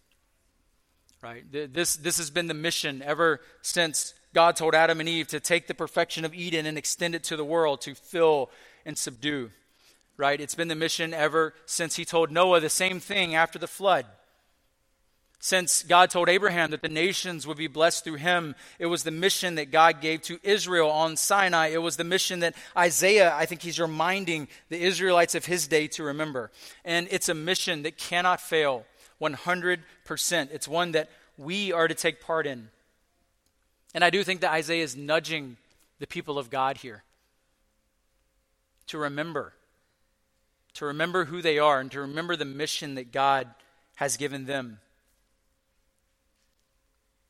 Right? 1.22 1.44
This, 1.52 1.96
this 1.96 2.18
has 2.18 2.30
been 2.30 2.48
the 2.48 2.54
mission 2.54 3.02
ever 3.02 3.42
since 3.62 4.14
God 4.36 4.58
told 4.58 4.76
Adam 4.76 5.00
and 5.00 5.08
Eve 5.08 5.30
to 5.30 5.40
take 5.40 5.68
the 5.68 5.74
perfection 5.74 6.26
of 6.26 6.34
Eden 6.34 6.66
and 6.66 6.78
extend 6.78 7.16
it 7.16 7.24
to 7.24 7.38
the 7.38 7.46
world 7.46 7.80
to 7.82 7.96
fill 7.96 8.52
and 8.86 8.98
subdue. 8.98 9.50
Right? 10.18 10.42
It's 10.42 10.56
been 10.56 10.68
the 10.68 10.76
mission 10.76 11.14
ever 11.14 11.54
since 11.66 11.96
he 11.96 12.04
told 12.04 12.32
Noah 12.32 12.60
the 12.60 12.70
same 12.70 13.00
thing 13.00 13.34
after 13.34 13.58
the 13.58 13.68
flood. 13.68 14.06
Since 15.40 15.84
God 15.84 16.10
told 16.10 16.28
Abraham 16.28 16.72
that 16.72 16.82
the 16.82 16.90
nations 16.90 17.48
would 17.48 17.56
be 17.56 17.68
blessed 17.68 18.04
through 18.04 18.16
him, 18.16 18.56
it 18.78 18.88
was 18.88 19.04
the 19.04 19.12
mission 19.12 19.56
that 19.56 19.72
God 19.72 20.02
gave 20.02 20.22
to 20.24 20.40
Israel 20.44 20.90
on 20.90 21.16
Sinai. 21.16 21.68
It 21.68 21.82
was 21.82 21.96
the 21.96 22.04
mission 22.04 22.42
that 22.42 22.56
Isaiah, 22.76 23.34
I 23.34 23.46
think 23.46 23.62
he's 23.62 23.80
reminding 23.80 24.50
the 24.70 24.82
Israelites 24.82 25.36
of 25.36 25.46
his 25.46 25.68
day 25.68 25.88
to 25.90 26.04
remember. 26.04 26.52
And 26.84 27.08
it's 27.10 27.30
a 27.30 27.34
mission 27.34 27.84
that 27.84 27.98
cannot 27.98 28.42
fail 28.42 28.86
100%. 29.22 29.80
It's 30.52 30.68
one 30.68 30.92
that 30.92 31.10
we 31.38 31.72
are 31.72 31.88
to 31.88 31.96
take 31.96 32.20
part 32.20 32.48
in. 32.48 32.70
And 33.96 34.04
I 34.04 34.10
do 34.10 34.26
think 34.26 34.42
that 34.42 34.52
Isaiah 34.52 34.84
is 34.84 34.98
nudging 34.98 35.56
the 36.00 36.06
people 36.06 36.38
of 36.38 36.50
God 36.50 36.78
here 36.78 37.04
to 38.88 38.98
remember, 38.98 39.54
to 40.74 40.86
remember 40.86 41.26
who 41.26 41.42
they 41.42 41.58
are, 41.58 41.80
and 41.80 41.90
to 41.94 42.02
remember 42.02 42.36
the 42.36 42.44
mission 42.44 42.96
that 42.96 43.14
God 43.14 43.48
has 43.96 44.18
given 44.18 44.46
them. 44.46 44.80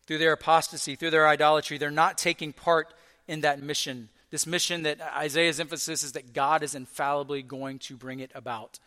Through 0.07 0.17
their 0.17 0.33
apostasy, 0.33 0.95
through 0.95 1.11
their 1.11 1.27
idolatry, 1.27 1.77
they're 1.77 1.91
not 1.91 2.17
taking 2.17 2.51
part 2.51 2.93
in 3.27 3.41
that 3.41 3.61
mission. 3.61 4.09
This 4.31 4.47
mission 4.47 4.83
that 4.83 4.99
Isaiah's 5.15 5.59
emphasis 5.59 6.01
is 6.01 6.13
that 6.13 6.33
God 6.33 6.63
is 6.63 6.73
infallibly 6.73 7.43
going 7.43 7.77
to 7.79 7.95
bring 7.95 8.19
it 8.19 8.31
about. 8.33 8.79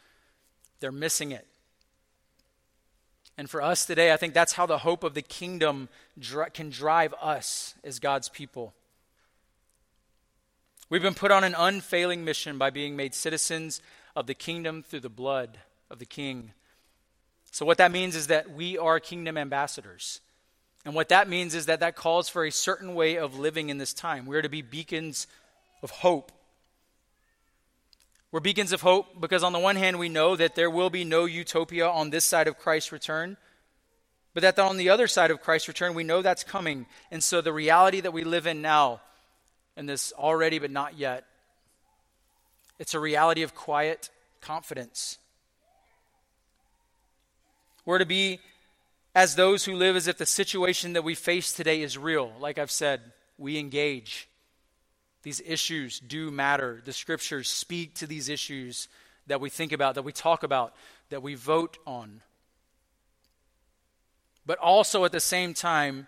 They're 0.80 0.90
missing 0.90 1.30
it. 1.30 1.46
And 3.38 3.48
for 3.48 3.62
us 3.62 3.86
today, 3.86 4.12
I 4.12 4.16
think 4.16 4.34
that's 4.34 4.54
how 4.54 4.66
the 4.66 4.78
hope 4.78 5.04
of 5.04 5.14
the 5.14 5.22
kingdom 5.22 5.88
dr- 6.18 6.52
can 6.52 6.70
drive 6.70 7.14
us 7.22 7.76
as 7.84 8.00
God's 8.00 8.28
people. 8.28 8.74
We've 10.90 11.02
been 11.02 11.14
put 11.14 11.30
on 11.30 11.44
an 11.44 11.54
unfailing 11.56 12.24
mission 12.24 12.58
by 12.58 12.70
being 12.70 12.96
made 12.96 13.14
citizens 13.14 13.80
of 14.16 14.26
the 14.26 14.34
kingdom 14.34 14.82
through 14.82 15.00
the 15.00 15.08
blood 15.08 15.58
of 15.88 16.00
the 16.00 16.04
king. 16.04 16.50
So, 17.52 17.64
what 17.64 17.78
that 17.78 17.92
means 17.92 18.16
is 18.16 18.26
that 18.26 18.50
we 18.50 18.76
are 18.76 18.98
kingdom 18.98 19.38
ambassadors. 19.38 20.20
And 20.84 20.94
what 20.94 21.10
that 21.10 21.28
means 21.28 21.54
is 21.54 21.66
that 21.66 21.80
that 21.80 21.94
calls 21.94 22.28
for 22.28 22.44
a 22.44 22.50
certain 22.50 22.94
way 22.94 23.18
of 23.18 23.38
living 23.38 23.68
in 23.68 23.78
this 23.78 23.92
time. 23.92 24.26
We're 24.26 24.42
to 24.42 24.48
be 24.48 24.62
beacons 24.62 25.28
of 25.82 25.90
hope 25.90 26.32
we're 28.30 28.40
beacons 28.40 28.72
of 28.72 28.82
hope 28.82 29.20
because, 29.20 29.42
on 29.42 29.52
the 29.52 29.58
one 29.58 29.76
hand, 29.76 29.98
we 29.98 30.08
know 30.08 30.36
that 30.36 30.54
there 30.54 30.70
will 30.70 30.90
be 30.90 31.04
no 31.04 31.24
utopia 31.24 31.88
on 31.88 32.10
this 32.10 32.26
side 32.26 32.46
of 32.46 32.58
Christ's 32.58 32.92
return, 32.92 33.38
but 34.34 34.42
that 34.42 34.58
on 34.58 34.76
the 34.76 34.90
other 34.90 35.06
side 35.06 35.30
of 35.30 35.40
Christ's 35.40 35.68
return, 35.68 35.94
we 35.94 36.04
know 36.04 36.20
that's 36.20 36.44
coming. 36.44 36.86
And 37.10 37.24
so, 37.24 37.40
the 37.40 37.52
reality 37.52 38.00
that 38.00 38.12
we 38.12 38.24
live 38.24 38.46
in 38.46 38.60
now, 38.60 39.00
and 39.76 39.88
this 39.88 40.12
already 40.12 40.58
but 40.58 40.70
not 40.70 40.98
yet, 40.98 41.24
it's 42.78 42.94
a 42.94 43.00
reality 43.00 43.42
of 43.42 43.54
quiet 43.54 44.10
confidence. 44.42 45.18
We're 47.86 47.98
to 47.98 48.06
be 48.06 48.40
as 49.14 49.34
those 49.34 49.64
who 49.64 49.74
live 49.74 49.96
as 49.96 50.06
if 50.06 50.18
the 50.18 50.26
situation 50.26 50.92
that 50.92 51.02
we 51.02 51.14
face 51.14 51.52
today 51.52 51.80
is 51.80 51.96
real. 51.96 52.30
Like 52.38 52.58
I've 52.58 52.70
said, 52.70 53.00
we 53.38 53.58
engage. 53.58 54.27
These 55.22 55.42
issues 55.44 56.00
do 56.00 56.30
matter. 56.30 56.80
The 56.84 56.92
scriptures 56.92 57.48
speak 57.48 57.94
to 57.96 58.06
these 58.06 58.28
issues 58.28 58.88
that 59.26 59.40
we 59.40 59.50
think 59.50 59.72
about, 59.72 59.94
that 59.94 60.02
we 60.02 60.12
talk 60.12 60.42
about, 60.42 60.74
that 61.10 61.22
we 61.22 61.34
vote 61.34 61.78
on. 61.86 62.22
But 64.46 64.58
also 64.58 65.04
at 65.04 65.12
the 65.12 65.20
same 65.20 65.52
time, 65.54 66.06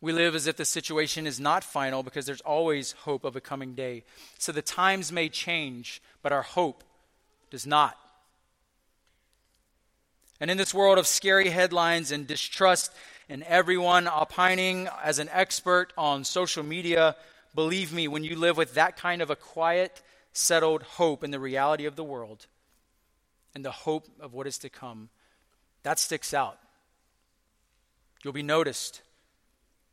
we 0.00 0.12
live 0.12 0.34
as 0.34 0.46
if 0.46 0.56
the 0.56 0.64
situation 0.64 1.26
is 1.26 1.40
not 1.40 1.64
final 1.64 2.02
because 2.02 2.26
there's 2.26 2.42
always 2.42 2.92
hope 2.92 3.24
of 3.24 3.36
a 3.36 3.40
coming 3.40 3.74
day. 3.74 4.04
So 4.38 4.52
the 4.52 4.62
times 4.62 5.10
may 5.10 5.28
change, 5.28 6.02
but 6.22 6.30
our 6.30 6.42
hope 6.42 6.84
does 7.50 7.66
not. 7.66 7.96
And 10.40 10.50
in 10.50 10.58
this 10.58 10.74
world 10.74 10.98
of 10.98 11.06
scary 11.06 11.48
headlines 11.48 12.12
and 12.12 12.26
distrust, 12.26 12.92
and 13.28 13.42
everyone 13.44 14.06
opining 14.06 14.88
as 15.02 15.18
an 15.18 15.30
expert 15.32 15.92
on 15.96 16.24
social 16.24 16.62
media 16.62 17.16
Believe 17.54 17.92
me, 17.92 18.08
when 18.08 18.24
you 18.24 18.36
live 18.36 18.56
with 18.56 18.74
that 18.74 18.96
kind 18.96 19.22
of 19.22 19.30
a 19.30 19.36
quiet, 19.36 20.02
settled 20.32 20.82
hope 20.82 21.22
in 21.22 21.30
the 21.30 21.38
reality 21.38 21.86
of 21.86 21.96
the 21.96 22.04
world 22.04 22.46
and 23.54 23.64
the 23.64 23.70
hope 23.70 24.08
of 24.20 24.34
what 24.34 24.46
is 24.46 24.58
to 24.58 24.68
come, 24.68 25.08
that 25.84 25.98
sticks 25.98 26.34
out. 26.34 26.58
You'll 28.24 28.32
be 28.32 28.42
noticed. 28.42 29.02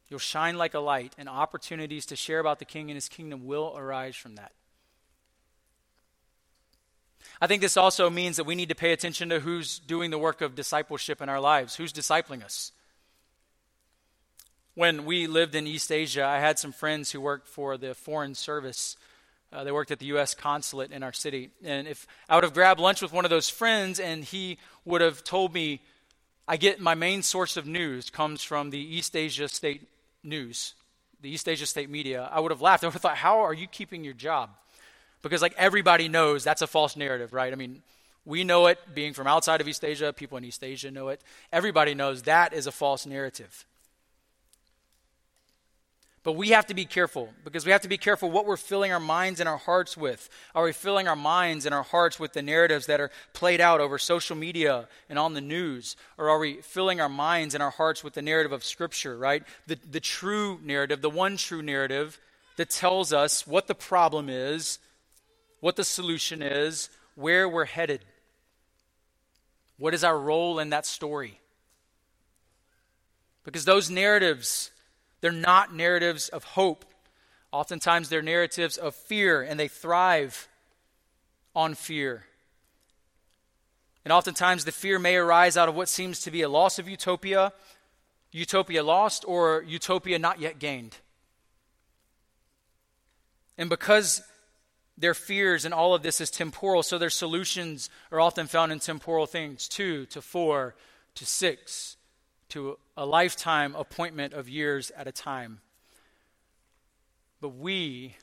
You'll 0.10 0.20
shine 0.20 0.58
like 0.58 0.74
a 0.74 0.80
light, 0.80 1.14
and 1.18 1.30
opportunities 1.30 2.06
to 2.08 2.16
share 2.16 2.40
about 2.40 2.60
the 2.60 2.66
King 2.66 2.90
and 2.90 2.96
his 2.96 3.08
kingdom 3.08 3.46
will 3.46 3.74
arise 3.78 4.16
from 4.16 4.36
that. 4.36 4.52
I 7.40 7.48
think 7.48 7.62
this 7.62 7.78
also 7.78 8.10
means 8.10 8.38
that 8.38 8.46
we 8.46 8.56
need 8.56 8.70
to 8.70 8.76
pay 8.76 8.92
attention 8.92 9.30
to 9.30 9.40
who's 9.40 9.80
doing 9.80 10.12
the 10.12 10.18
work 10.18 10.42
of 10.42 10.56
discipleship 10.56 11.22
in 11.22 11.30
our 11.30 11.40
lives, 11.40 11.76
who's 11.76 11.94
discipling 11.94 12.44
us. 12.44 12.72
When 14.74 15.04
we 15.04 15.28
lived 15.28 15.54
in 15.54 15.68
East 15.68 15.92
Asia, 15.92 16.24
I 16.24 16.40
had 16.40 16.58
some 16.58 16.72
friends 16.72 17.12
who 17.12 17.20
worked 17.20 17.48
for 17.48 17.78
the 17.78 17.94
Foreign 17.94 18.36
Service. 18.36 18.96
Uh, 19.52 19.66
they 19.66 19.72
worked 19.72 19.92
at 19.92 20.00
the 20.00 20.06
U.S. 20.08 20.34
consulate 20.34 20.92
in 20.94 21.04
our 21.04 21.12
city. 21.12 21.50
And 21.62 21.90
if 21.90 22.08
I 22.30 22.36
would 22.36 22.46
have 22.46 22.54
grabbed 22.54 22.80
lunch 22.80 23.02
with 23.02 23.12
one 23.12 23.26
of 23.26 23.30
those 23.30 23.50
friends 23.50 24.00
and 24.00 24.24
he 24.24 24.58
would 24.86 25.02
have 25.02 25.26
told 25.26 25.54
me, 25.54 25.82
I 26.48 26.56
get 26.56 26.80
my 26.80 26.96
main 26.96 27.22
source 27.22 27.58
of 27.58 27.66
news 27.66 28.10
comes 28.10 28.44
from 28.44 28.70
the 28.70 28.80
East 28.80 29.16
Asia 29.16 29.50
State 29.50 29.90
News, 30.24 30.74
the 31.22 31.30
East 31.30 31.50
Asia 31.50 31.66
State 31.66 31.90
media, 31.90 32.30
I 32.32 32.40
would 32.40 32.52
have 32.52 32.62
laughed. 32.62 32.86
I 32.86 32.88
would 32.88 32.94
have 32.94 33.02
thought, 33.02 33.18
how 33.18 33.40
are 33.42 33.54
you 33.54 33.68
keeping 33.68 34.06
your 34.06 34.14
job? 34.14 34.52
Because, 35.22 35.42
like, 35.42 35.54
everybody 35.58 36.08
knows 36.08 36.46
that's 36.46 36.62
a 36.62 36.68
false 36.68 36.96
narrative, 36.96 37.34
right? 37.34 37.52
I 37.52 37.56
mean, 37.56 37.84
we 38.26 38.44
know 38.46 38.68
it 38.68 38.80
being 38.96 39.14
from 39.14 39.28
outside 39.28 39.60
of 39.60 39.68
East 39.68 39.84
Asia, 39.84 40.14
people 40.14 40.38
in 40.38 40.46
East 40.46 40.64
Asia 40.64 40.90
know 40.90 41.10
it. 41.10 41.22
Everybody 41.52 41.94
knows 41.94 42.24
that 42.24 42.54
is 42.54 42.68
a 42.68 42.72
false 42.72 43.06
narrative. 43.06 43.66
But 46.24 46.34
we 46.34 46.50
have 46.50 46.68
to 46.68 46.76
be 46.76 46.86
careful 46.86 47.30
because 47.44 47.66
we 47.66 47.72
have 47.72 47.82
to 47.82 47.88
be 47.88 47.98
careful 47.98 48.30
what 48.30 48.46
we're 48.46 48.56
filling 48.56 48.92
our 48.92 49.00
minds 49.00 49.40
and 49.40 49.50
our 49.50 49.58
hearts 49.58 49.98
with. 49.98 50.30
Are 50.54 50.66
we 50.66 50.72
filling 50.72 51.08
our 51.08 51.16
minds 51.16 51.66
and 51.66 51.74
our 51.74 51.82
hearts 51.82 52.20
with 52.20 52.34
the 52.34 52.44
narratives 52.44 52.86
that 52.86 53.02
are 53.02 53.10
played 53.34 53.60
out 53.60 53.82
over 53.82 53.98
social 53.98 54.36
media 54.36 54.88
and 55.10 55.18
on 55.18 55.34
the 55.34 55.42
news? 55.42 55.96
Or 56.20 56.30
are 56.30 56.38
we 56.38 56.62
filling 56.62 57.02
our 57.02 57.10
minds 57.10 57.56
and 57.56 57.64
our 57.64 57.72
hearts 57.72 58.04
with 58.04 58.14
the 58.14 58.22
narrative 58.22 58.52
of 58.52 58.64
Scripture, 58.64 59.18
right? 59.18 59.44
The, 59.66 59.80
the 59.90 60.00
true 60.00 60.60
narrative, 60.64 61.02
the 61.02 61.10
one 61.10 61.38
true 61.38 61.64
narrative 61.64 62.20
that 62.58 62.70
tells 62.70 63.12
us 63.12 63.48
what 63.48 63.66
the 63.66 63.74
problem 63.74 64.30
is, 64.30 64.78
what 65.60 65.76
the 65.76 65.84
solution 65.84 66.44
is, 66.44 66.92
where 67.16 67.50
we're 67.50 67.66
headed. 67.66 68.06
What 69.80 69.96
is 69.96 70.04
our 70.04 70.20
role 70.20 70.60
in 70.60 70.70
that 70.70 70.86
story? 70.86 71.40
Because 73.44 73.66
those 73.66 73.90
narratives 73.90 74.70
they're 75.22 75.32
not 75.32 75.74
narratives 75.74 76.30
of 76.30 76.44
hope. 76.44 76.86
Oftentimes, 77.52 78.10
they're 78.10 78.22
narratives 78.22 78.78
of 78.78 78.96
fear, 78.96 79.42
and 79.42 79.60
they 79.60 79.68
thrive 79.68 80.48
on 81.56 81.76
fear. 81.76 82.26
And 84.04 84.12
oftentimes, 84.12 84.66
the 84.66 84.72
fear 84.72 84.98
may 84.98 85.16
arise 85.16 85.58
out 85.58 85.70
of 85.70 85.76
what 85.76 85.90
seems 85.90 86.22
to 86.22 86.32
be 86.32 86.42
a 86.42 86.50
loss 86.50 86.80
of 86.80 86.90
utopia, 86.90 87.54
utopia 88.32 88.84
lost, 88.84 89.24
or 89.28 89.64
utopia 89.68 90.18
not 90.18 90.40
yet 90.40 90.60
gained. 90.60 90.98
And 93.58 93.70
because 93.70 94.24
their 94.98 95.14
fears 95.14 95.66
and 95.66 95.74
all 95.74 95.94
of 95.94 96.02
this 96.02 96.20
is 96.20 96.32
temporal, 96.32 96.84
so 96.84 96.98
their 96.98 97.10
solutions 97.10 97.90
are 98.12 98.20
often 98.20 98.48
found 98.48 98.72
in 98.72 98.80
temporal 98.80 99.28
things 99.28 99.68
two 99.68 100.06
to 100.08 100.22
four 100.22 100.76
to 101.16 101.26
six 101.26 101.98
to 102.52 102.78
a 102.98 103.06
lifetime 103.06 103.76
appointment 103.76 104.34
of 104.34 104.50
years 104.50 104.92
at 104.92 105.08
a 105.08 105.12
time. 105.12 105.62
But 107.40 107.50
we, 107.50 108.16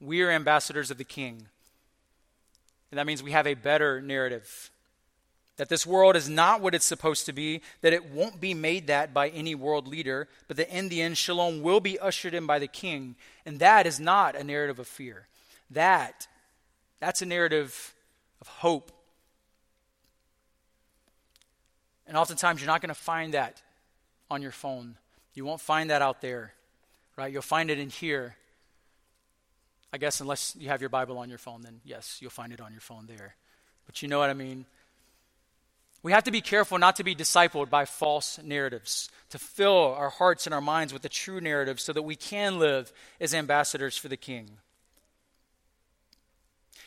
we 0.00 0.22
are 0.22 0.30
ambassadors 0.30 0.90
of 0.90 0.98
the 0.98 1.04
King. 1.04 1.46
And 2.90 2.98
that 2.98 3.06
means 3.06 3.22
we 3.22 3.32
have 3.32 3.46
a 3.46 3.54
better 3.54 4.00
narrative. 4.00 4.70
That 5.56 5.68
this 5.68 5.86
world 5.86 6.16
is 6.16 6.28
not 6.28 6.60
what 6.60 6.74
it's 6.74 6.84
supposed 6.84 7.26
to 7.26 7.32
be, 7.32 7.62
that 7.80 7.92
it 7.92 8.10
won't 8.10 8.40
be 8.40 8.54
made 8.54 8.88
that 8.88 9.14
by 9.14 9.28
any 9.28 9.54
world 9.54 9.86
leader, 9.86 10.28
but 10.48 10.56
that 10.56 10.76
in 10.76 10.88
the 10.88 11.00
end, 11.00 11.16
shalom 11.16 11.62
will 11.62 11.80
be 11.80 11.98
ushered 11.98 12.34
in 12.34 12.46
by 12.46 12.58
the 12.58 12.66
king. 12.66 13.14
And 13.46 13.60
that 13.60 13.86
is 13.86 14.00
not 14.00 14.34
a 14.34 14.42
narrative 14.42 14.80
of 14.80 14.88
fear. 14.88 15.28
That, 15.70 16.26
that's 16.98 17.22
a 17.22 17.26
narrative 17.26 17.94
of 18.40 18.48
hope 18.48 18.90
And 22.06 22.16
oftentimes, 22.16 22.60
you're 22.60 22.66
not 22.66 22.80
going 22.80 22.88
to 22.88 22.94
find 22.94 23.34
that 23.34 23.62
on 24.30 24.42
your 24.42 24.52
phone. 24.52 24.96
You 25.34 25.44
won't 25.44 25.60
find 25.60 25.90
that 25.90 26.02
out 26.02 26.20
there, 26.20 26.52
right? 27.16 27.32
You'll 27.32 27.42
find 27.42 27.70
it 27.70 27.78
in 27.78 27.88
here. 27.88 28.36
I 29.92 29.98
guess, 29.98 30.20
unless 30.20 30.56
you 30.58 30.68
have 30.68 30.80
your 30.80 30.90
Bible 30.90 31.18
on 31.18 31.28
your 31.28 31.38
phone, 31.38 31.62
then 31.62 31.80
yes, 31.84 32.18
you'll 32.20 32.30
find 32.30 32.52
it 32.52 32.60
on 32.60 32.72
your 32.72 32.80
phone 32.80 33.06
there. 33.06 33.36
But 33.86 34.02
you 34.02 34.08
know 34.08 34.18
what 34.18 34.30
I 34.30 34.34
mean? 34.34 34.66
We 36.02 36.12
have 36.12 36.24
to 36.24 36.30
be 36.30 36.42
careful 36.42 36.76
not 36.76 36.96
to 36.96 37.04
be 37.04 37.14
discipled 37.14 37.70
by 37.70 37.86
false 37.86 38.38
narratives, 38.42 39.08
to 39.30 39.38
fill 39.38 39.94
our 39.94 40.10
hearts 40.10 40.46
and 40.46 40.52
our 40.54 40.60
minds 40.60 40.92
with 40.92 41.00
the 41.00 41.08
true 41.08 41.40
narrative 41.40 41.80
so 41.80 41.94
that 41.94 42.02
we 42.02 42.14
can 42.14 42.58
live 42.58 42.92
as 43.20 43.32
ambassadors 43.32 43.96
for 43.96 44.08
the 44.08 44.16
King. 44.18 44.58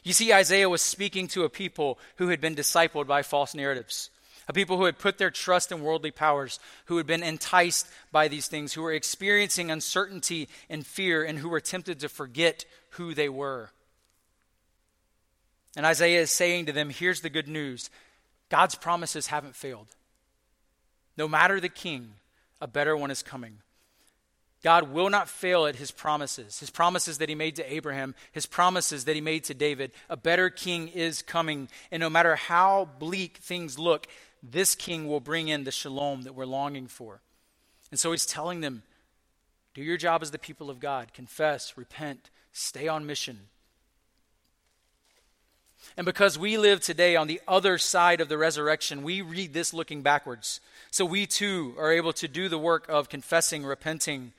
You 0.04 0.14
see, 0.14 0.32
Isaiah 0.32 0.70
was 0.70 0.84
speaking 0.84 1.28
to 1.30 1.46
a 1.46 1.50
people 1.50 1.98
who 2.18 2.28
had 2.28 2.40
been 2.40 2.56
discipled 2.56 3.08
by 3.08 3.24
false 3.24 3.56
narratives 3.56 4.12
a 4.48 4.54
people 4.54 4.78
who 4.78 4.86
had 4.86 4.98
put 4.98 5.18
their 5.18 5.30
trust 5.30 5.72
in 5.72 5.82
worldly 5.82 6.12
powers, 6.12 6.60
who 6.86 6.98
had 6.98 7.06
been 7.06 7.24
enticed 7.24 7.88
by 8.12 8.28
these 8.28 8.48
things, 8.48 8.74
who 8.74 8.82
were 8.82 8.94
experiencing 8.94 9.70
uncertainty 9.70 10.48
and 10.70 10.86
fear, 10.86 11.24
and 11.24 11.40
who 11.40 11.50
were 11.50 11.60
tempted 11.60 12.00
to 12.00 12.10
forget 12.10 12.66
who 12.92 13.14
they 13.14 13.30
were. 13.30 13.72
And 15.76 15.86
Isaiah 15.86 16.22
is 16.22 16.32
saying 16.32 16.66
to 16.66 16.72
them, 16.72 16.90
here's 16.90 17.22
the 17.22 17.30
good 17.30 17.48
news 17.48 17.90
God's 18.50 18.76
promises 18.76 19.28
haven't 19.28 19.56
failed. 19.56 19.88
No 21.18 21.28
matter 21.28 21.60
the 21.60 21.70
king, 21.70 22.14
a 22.62 22.68
better 22.68 22.96
one 22.96 23.12
is 23.12 23.24
coming. 23.24 23.58
God 24.64 24.92
will 24.92 25.10
not 25.10 25.30
fail 25.30 25.66
at 25.66 25.76
his 25.76 25.92
promises. 25.92 26.60
His 26.60 26.70
promises 26.70 27.20
that 27.20 27.30
he 27.30 27.36
made 27.36 27.56
to 27.58 27.74
Abraham, 27.74 28.16
his 28.32 28.46
promises 28.46 29.06
that 29.06 29.16
he 29.16 29.22
made 29.22 29.44
to 29.46 29.54
David. 29.54 29.92
A 30.10 30.18
better 30.18 30.50
king 30.50 30.88
is 30.88 31.22
coming. 31.22 31.70
And 31.92 32.02
no 32.02 32.10
matter 32.10 32.36
how 32.36 32.90
bleak 33.00 33.38
things 33.38 33.78
look, 33.78 34.08
this 34.44 34.76
king 34.76 35.08
will 35.08 35.20
bring 35.20 35.48
in 35.48 35.64
the 35.64 35.72
shalom 35.72 36.24
that 36.24 36.36
we're 36.36 36.46
longing 36.46 36.88
for. 36.88 37.22
And 37.92 38.00
so 38.00 38.12
he's 38.12 38.26
telling 38.26 38.62
them 38.62 38.84
do 39.74 39.82
your 39.82 39.98
job 39.98 40.22
as 40.22 40.32
the 40.32 40.40
people 40.40 40.70
of 40.70 40.80
God, 40.80 41.14
confess, 41.14 41.78
repent, 41.78 42.30
stay 42.52 42.88
on 42.88 43.06
mission. 43.06 43.42
And 45.96 46.06
because 46.06 46.38
we 46.38 46.58
live 46.58 46.82
today 46.82 47.16
on 47.16 47.28
the 47.28 47.42
other 47.48 47.78
side 47.78 48.20
of 48.20 48.30
the 48.30 48.38
resurrection, 48.38 49.04
we 49.04 49.22
read 49.22 49.54
this 49.54 49.74
looking 49.74 50.02
backwards. 50.02 50.60
So 50.92 51.06
we 51.06 51.26
too 51.28 51.76
are 51.78 51.92
able 51.92 52.14
to 52.14 52.28
do 52.28 52.50
the 52.50 52.58
work 52.58 52.88
of 52.90 53.10
confessing, 53.10 53.64
repenting, 53.64 54.34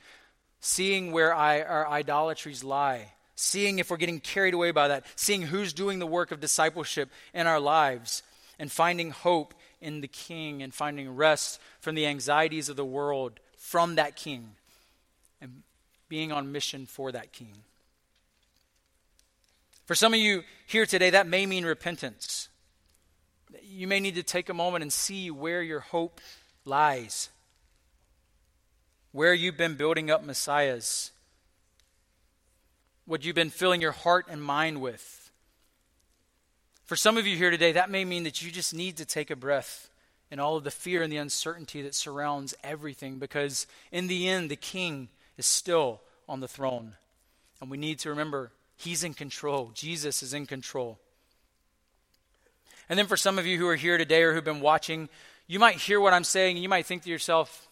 seeing 0.59 1.11
where 1.11 1.33
I, 1.33 1.61
our 1.61 1.87
idolatries 1.87 2.63
lie, 2.63 3.13
seeing 3.35 3.79
if 3.79 3.89
we're 3.89 3.97
getting 3.97 4.19
carried 4.19 4.53
away 4.53 4.71
by 4.71 4.89
that, 4.89 5.05
seeing 5.15 5.43
who's 5.43 5.73
doing 5.73 5.99
the 5.99 6.05
work 6.05 6.31
of 6.31 6.41
discipleship 6.41 7.09
in 7.33 7.47
our 7.47 7.59
lives, 7.59 8.23
and 8.59 8.69
finding 8.71 9.11
hope 9.11 9.53
in 9.81 10.01
the 10.01 10.07
king 10.07 10.61
and 10.61 10.73
finding 10.73 11.15
rest 11.15 11.59
from 11.79 11.95
the 11.95 12.05
anxieties 12.05 12.69
of 12.69 12.75
the 12.75 12.85
world 12.85 13.39
from 13.57 13.95
that 13.95 14.15
king 14.15 14.51
and 15.41 15.63
being 16.07 16.31
on 16.31 16.51
mission 16.51 16.85
for 16.85 17.11
that 17.11 17.31
king. 17.31 17.53
For 19.85 19.95
some 19.95 20.13
of 20.13 20.19
you 20.19 20.43
here 20.67 20.85
today, 20.85 21.09
that 21.09 21.27
may 21.27 21.45
mean 21.45 21.65
repentance. 21.65 22.49
You 23.63 23.87
may 23.87 23.99
need 23.99 24.15
to 24.15 24.23
take 24.23 24.49
a 24.49 24.53
moment 24.53 24.83
and 24.83 24.93
see 24.93 25.31
where 25.31 25.63
your 25.63 25.79
hope 25.79 26.21
lies, 26.63 27.29
where 29.11 29.33
you've 29.33 29.57
been 29.57 29.75
building 29.75 30.11
up 30.11 30.23
messiahs, 30.23 31.11
what 33.05 33.25
you've 33.25 33.35
been 33.35 33.49
filling 33.49 33.81
your 33.81 33.91
heart 33.91 34.27
and 34.29 34.43
mind 34.43 34.79
with. 34.79 35.18
For 36.89 36.95
some 36.95 37.17
of 37.19 37.27
you 37.27 37.37
here 37.37 37.51
today, 37.51 37.73
that 37.73 37.91
may 37.91 38.03
mean 38.03 38.23
that 38.23 38.41
you 38.41 38.49
just 38.49 38.73
need 38.73 38.97
to 38.97 39.05
take 39.05 39.29
a 39.29 39.35
breath 39.35 39.91
in 40.31 40.39
all 40.39 40.57
of 40.57 40.63
the 40.63 40.71
fear 40.71 41.03
and 41.03 41.13
the 41.13 41.17
uncertainty 41.17 41.83
that 41.83 41.93
surrounds 41.93 42.55
everything 42.63 43.19
because 43.19 43.67
in 43.91 44.07
the 44.07 44.27
end, 44.27 44.49
the 44.49 44.55
king 44.55 45.09
is 45.37 45.45
still 45.45 46.01
on 46.27 46.39
the 46.39 46.47
throne. 46.47 46.95
And 47.61 47.69
we 47.69 47.77
need 47.77 47.99
to 47.99 48.09
remember 48.09 48.51
he's 48.75 49.03
in 49.03 49.13
control, 49.13 49.69
Jesus 49.75 50.23
is 50.23 50.33
in 50.33 50.47
control. 50.47 50.97
And 52.89 52.97
then 52.97 53.05
for 53.05 53.17
some 53.17 53.37
of 53.37 53.45
you 53.45 53.59
who 53.59 53.67
are 53.67 53.75
here 53.75 53.99
today 53.99 54.23
or 54.23 54.33
who've 54.33 54.43
been 54.43 54.59
watching, 54.59 55.09
you 55.45 55.59
might 55.59 55.75
hear 55.75 56.01
what 56.01 56.13
I'm 56.13 56.23
saying 56.23 56.55
and 56.55 56.63
you 56.63 56.69
might 56.69 56.87
think 56.87 57.03
to 57.03 57.09
yourself, 57.11 57.67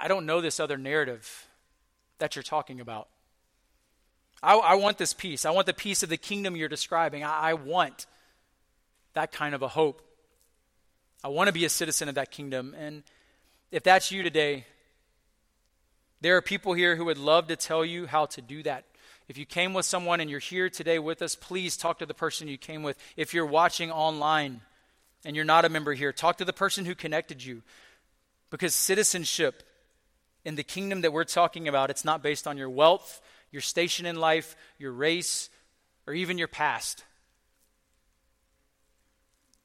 I 0.00 0.08
don't 0.08 0.24
know 0.24 0.40
this 0.40 0.58
other 0.58 0.78
narrative 0.78 1.48
that 2.16 2.34
you're 2.34 2.42
talking 2.42 2.80
about. 2.80 3.08
I, 4.42 4.54
I, 4.56 4.74
want 4.74 4.98
this 4.98 5.14
peace. 5.14 5.44
I 5.44 5.50
want 5.50 5.66
the 5.66 5.74
peace 5.74 6.02
of 6.02 6.08
the 6.08 6.16
kingdom 6.16 6.56
you're 6.56 6.68
describing. 6.68 7.24
I, 7.24 7.50
I 7.50 7.54
want 7.54 8.06
that 9.14 9.32
kind 9.32 9.54
of 9.54 9.62
a 9.62 9.68
hope. 9.68 10.02
I 11.24 11.28
want 11.28 11.48
to 11.48 11.52
be 11.52 11.64
a 11.64 11.70
citizen 11.70 12.08
of 12.08 12.14
that 12.16 12.30
kingdom. 12.30 12.74
And 12.78 13.02
if 13.70 13.82
that's 13.82 14.12
you 14.12 14.22
today, 14.22 14.66
there 16.20 16.36
are 16.36 16.42
people 16.42 16.74
here 16.74 16.96
who 16.96 17.06
would 17.06 17.18
love 17.18 17.48
to 17.48 17.56
tell 17.56 17.84
you 17.84 18.06
how 18.06 18.26
to 18.26 18.42
do 18.42 18.62
that. 18.62 18.84
If 19.28 19.38
you 19.38 19.44
came 19.44 19.74
with 19.74 19.86
someone 19.86 20.20
and 20.20 20.30
you're 20.30 20.38
here 20.38 20.70
today 20.70 20.98
with 20.98 21.20
us, 21.20 21.34
please 21.34 21.76
talk 21.76 21.98
to 21.98 22.06
the 22.06 22.14
person 22.14 22.46
you 22.46 22.58
came 22.58 22.82
with. 22.82 22.96
If 23.16 23.34
you're 23.34 23.46
watching 23.46 23.90
online 23.90 24.60
and 25.24 25.34
you're 25.34 25.44
not 25.44 25.64
a 25.64 25.68
member 25.68 25.94
here, 25.94 26.12
talk 26.12 26.38
to 26.38 26.44
the 26.44 26.52
person 26.52 26.84
who 26.84 26.94
connected 26.94 27.42
you. 27.44 27.62
Because 28.50 28.74
citizenship 28.74 29.64
in 30.44 30.54
the 30.54 30.62
kingdom 30.62 31.00
that 31.00 31.12
we're 31.12 31.24
talking 31.24 31.66
about, 31.66 31.90
it's 31.90 32.04
not 32.04 32.22
based 32.22 32.46
on 32.46 32.56
your 32.56 32.70
wealth, 32.70 33.20
your 33.56 33.62
station 33.62 34.04
in 34.04 34.16
life, 34.16 34.54
your 34.76 34.92
race, 34.92 35.48
or 36.06 36.12
even 36.12 36.36
your 36.36 36.46
past. 36.46 37.04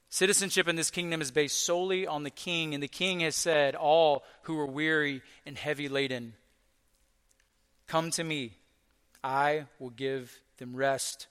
Citizenship 0.08 0.66
in 0.66 0.76
this 0.76 0.90
kingdom 0.90 1.20
is 1.20 1.30
based 1.30 1.62
solely 1.62 2.06
on 2.06 2.22
the 2.22 2.30
king, 2.30 2.72
and 2.72 2.82
the 2.82 2.88
king 2.88 3.20
has 3.20 3.36
said, 3.36 3.74
All 3.74 4.24
who 4.44 4.58
are 4.58 4.66
weary 4.66 5.20
and 5.44 5.58
heavy 5.58 5.90
laden, 5.90 6.32
come 7.86 8.10
to 8.12 8.24
me. 8.24 8.56
I 9.22 9.66
will 9.78 9.90
give 9.90 10.40
them 10.56 10.74
rest. 10.74 11.26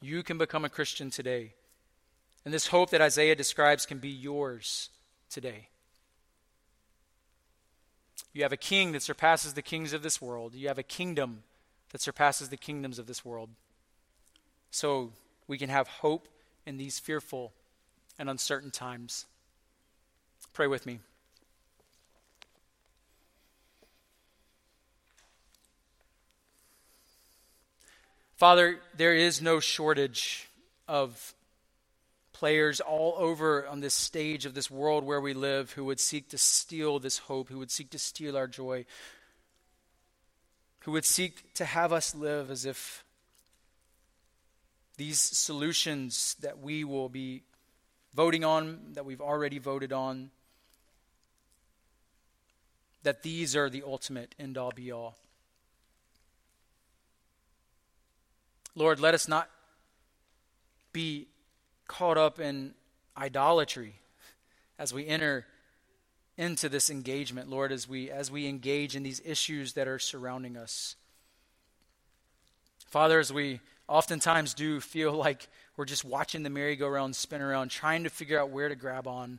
You 0.00 0.24
can 0.24 0.38
become 0.38 0.64
a 0.64 0.68
Christian 0.68 1.08
today. 1.08 1.54
And 2.44 2.52
this 2.52 2.66
hope 2.66 2.90
that 2.90 3.00
Isaiah 3.00 3.36
describes 3.36 3.86
can 3.86 3.98
be 3.98 4.10
yours 4.10 4.90
today. 5.30 5.68
You 8.34 8.42
have 8.42 8.52
a 8.52 8.58
king 8.58 8.92
that 8.92 9.02
surpasses 9.02 9.54
the 9.54 9.62
kings 9.62 9.92
of 9.92 10.02
this 10.02 10.20
world. 10.20 10.54
You 10.54 10.66
have 10.66 10.78
a 10.78 10.82
kingdom 10.82 11.44
that 11.92 12.00
surpasses 12.00 12.48
the 12.48 12.56
kingdoms 12.56 12.98
of 12.98 13.06
this 13.06 13.24
world. 13.24 13.48
So 14.72 15.12
we 15.46 15.56
can 15.56 15.70
have 15.70 15.86
hope 15.86 16.26
in 16.66 16.76
these 16.76 16.98
fearful 16.98 17.52
and 18.18 18.28
uncertain 18.28 18.72
times. 18.72 19.26
Pray 20.52 20.66
with 20.66 20.84
me. 20.84 20.98
Father, 28.36 28.80
there 28.96 29.14
is 29.14 29.40
no 29.40 29.60
shortage 29.60 30.48
of 30.88 31.34
players 32.34 32.80
all 32.80 33.14
over 33.16 33.66
on 33.66 33.80
this 33.80 33.94
stage 33.94 34.44
of 34.44 34.52
this 34.52 34.70
world 34.70 35.04
where 35.04 35.20
we 35.20 35.32
live 35.32 35.72
who 35.72 35.84
would 35.84 36.00
seek 36.00 36.28
to 36.28 36.36
steal 36.36 36.98
this 36.98 37.16
hope, 37.16 37.48
who 37.48 37.58
would 37.58 37.70
seek 37.70 37.88
to 37.90 37.98
steal 37.98 38.36
our 38.36 38.46
joy, 38.46 38.84
who 40.80 40.92
would 40.92 41.06
seek 41.06 41.54
to 41.54 41.64
have 41.64 41.92
us 41.92 42.14
live 42.14 42.50
as 42.50 42.66
if 42.66 43.04
these 44.98 45.18
solutions 45.18 46.36
that 46.40 46.58
we 46.58 46.84
will 46.84 47.08
be 47.08 47.42
voting 48.12 48.44
on, 48.44 48.78
that 48.92 49.06
we've 49.06 49.22
already 49.22 49.58
voted 49.58 49.92
on, 49.92 50.30
that 53.04 53.22
these 53.22 53.56
are 53.56 53.70
the 53.70 53.82
ultimate 53.86 54.34
end 54.38 54.58
all 54.58 54.72
be 54.72 54.90
all. 54.90 55.16
Lord, 58.74 58.98
let 58.98 59.14
us 59.14 59.28
not 59.28 59.48
be 60.92 61.28
caught 61.94 62.18
up 62.18 62.40
in 62.40 62.74
idolatry 63.16 63.94
as 64.80 64.92
we 64.92 65.06
enter 65.06 65.46
into 66.36 66.68
this 66.68 66.90
engagement, 66.90 67.48
Lord, 67.48 67.70
as 67.70 67.88
we 67.88 68.10
as 68.10 68.32
we 68.32 68.48
engage 68.48 68.96
in 68.96 69.04
these 69.04 69.22
issues 69.24 69.74
that 69.74 69.86
are 69.86 70.00
surrounding 70.00 70.56
us. 70.56 70.96
Father, 72.86 73.20
as 73.20 73.32
we 73.32 73.60
oftentimes 73.86 74.54
do 74.54 74.80
feel 74.80 75.12
like 75.26 75.46
we're 75.76 75.84
just 75.84 76.04
watching 76.04 76.42
the 76.42 76.50
merry-go-round 76.50 77.14
spin 77.14 77.40
around, 77.40 77.70
trying 77.70 78.02
to 78.04 78.10
figure 78.10 78.40
out 78.40 78.50
where 78.50 78.68
to 78.68 78.74
grab 78.74 79.06
on. 79.06 79.38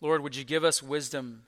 Lord, 0.00 0.22
would 0.22 0.36
you 0.36 0.44
give 0.44 0.64
us 0.64 0.82
wisdom 0.82 1.42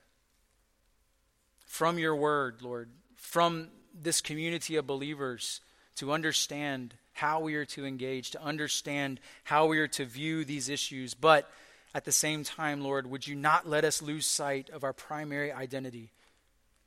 from 1.65 1.97
your 1.97 2.15
word, 2.15 2.61
Lord, 2.61 2.89
from 3.15 3.69
this 3.93 4.21
community 4.21 4.75
of 4.75 4.87
believers 4.87 5.61
to 5.95 6.11
understand 6.11 6.93
how 7.13 7.39
we 7.39 7.55
are 7.55 7.65
to 7.65 7.85
engage, 7.85 8.31
to 8.31 8.43
understand 8.43 9.19
how 9.45 9.67
we 9.67 9.79
are 9.79 9.87
to 9.87 10.05
view 10.05 10.43
these 10.43 10.69
issues. 10.69 11.13
But 11.13 11.49
at 11.93 12.03
the 12.03 12.11
same 12.11 12.43
time, 12.43 12.81
Lord, 12.81 13.07
would 13.07 13.25
you 13.25 13.35
not 13.35 13.67
let 13.67 13.85
us 13.85 14.01
lose 14.01 14.25
sight 14.25 14.69
of 14.69 14.83
our 14.83 14.93
primary 14.93 15.51
identity? 15.51 16.11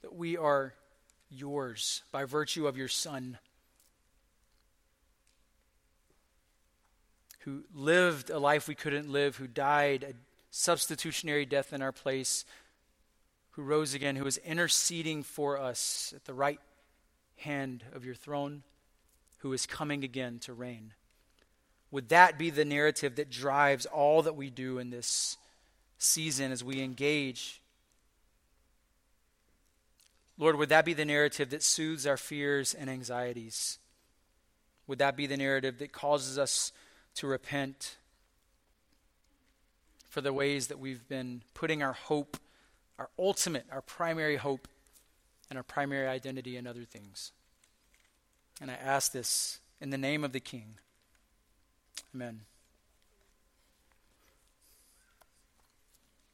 That 0.03 0.15
we 0.15 0.37
are 0.37 0.75
yours 1.31 2.03
by 2.13 2.25
virtue 2.25 2.67
of 2.67 2.77
your 2.77 2.89
Son, 2.89 3.39
who 7.41 7.65
lived 7.75 8.29
a 8.29 8.39
life 8.39 8.69
we 8.69 8.75
couldn't 8.75 9.11
live, 9.11 9.37
who 9.37 9.47
died 9.47 10.05
a 10.05 10.13
substitutionary 10.51 11.47
death 11.47 11.73
in 11.73 11.81
our 11.81 11.93
place, 11.93 12.45
who 13.53 13.63
rose 13.63 13.95
again, 13.95 14.17
who 14.17 14.27
is 14.27 14.37
interceding 14.39 15.23
for 15.23 15.59
us 15.59 16.13
at 16.15 16.27
the 16.27 16.35
right 16.35 16.61
hand 17.37 17.83
of 17.95 18.05
your 18.05 18.15
throne, 18.15 18.63
who 19.39 19.53
is 19.53 19.67
coming 19.67 20.05
again 20.05 20.39
to 20.41 20.53
reign. 20.53 20.95
Would 21.91 22.11
that 22.11 22.39
be 22.39 22.51
the 22.51 22.65
narrative 22.65 23.17
that 23.17 23.31
drives 23.31 23.87
all 23.87 24.23
that 24.23 24.37
we 24.37 24.51
do 24.51 24.79
in 24.79 24.91
this 24.91 25.37
season 25.97 26.53
as 26.53 26.63
we 26.63 26.83
engage? 26.83 27.63
Lord, 30.37 30.57
would 30.57 30.69
that 30.69 30.85
be 30.85 30.95
the 30.95 31.05
narrative 31.05 31.51
that 31.51 31.63
soothes 31.63 32.07
our 32.07 32.17
fears 32.17 32.75
and 32.75 32.91
anxieties? 32.91 33.79
Would 34.87 34.99
that 34.99 35.17
be 35.17 35.27
the 35.27 35.37
narrative 35.37 35.79
that 35.79 35.93
causes 35.93 36.39
us 36.39 36.73
to 37.17 37.27
repent 37.27 37.97
for 40.09 40.21
the 40.21 40.33
ways 40.33 40.69
that 40.69 40.79
we've 40.79 41.07
been 41.09 41.43
putting 41.55 41.83
our 41.83 41.93
hope, 41.93 42.37
our 42.99 43.11
ultimate, 43.19 43.67
our 43.73 43.83
primary 43.83 44.37
hope, 44.37 44.69
and 45.51 45.57
our 45.57 45.63
primary 45.63 46.07
identity 46.07 46.57
in 46.57 46.67
other 46.67 46.85
things? 46.85 47.33
And 48.61 48.71
I 48.71 48.75
ask 48.75 49.13
this 49.13 49.61
in 49.81 49.91
the 49.91 49.99
name 49.99 50.25
of 50.25 50.33
the 50.33 50.41
King. 50.41 50.75
Amen. 52.15 52.41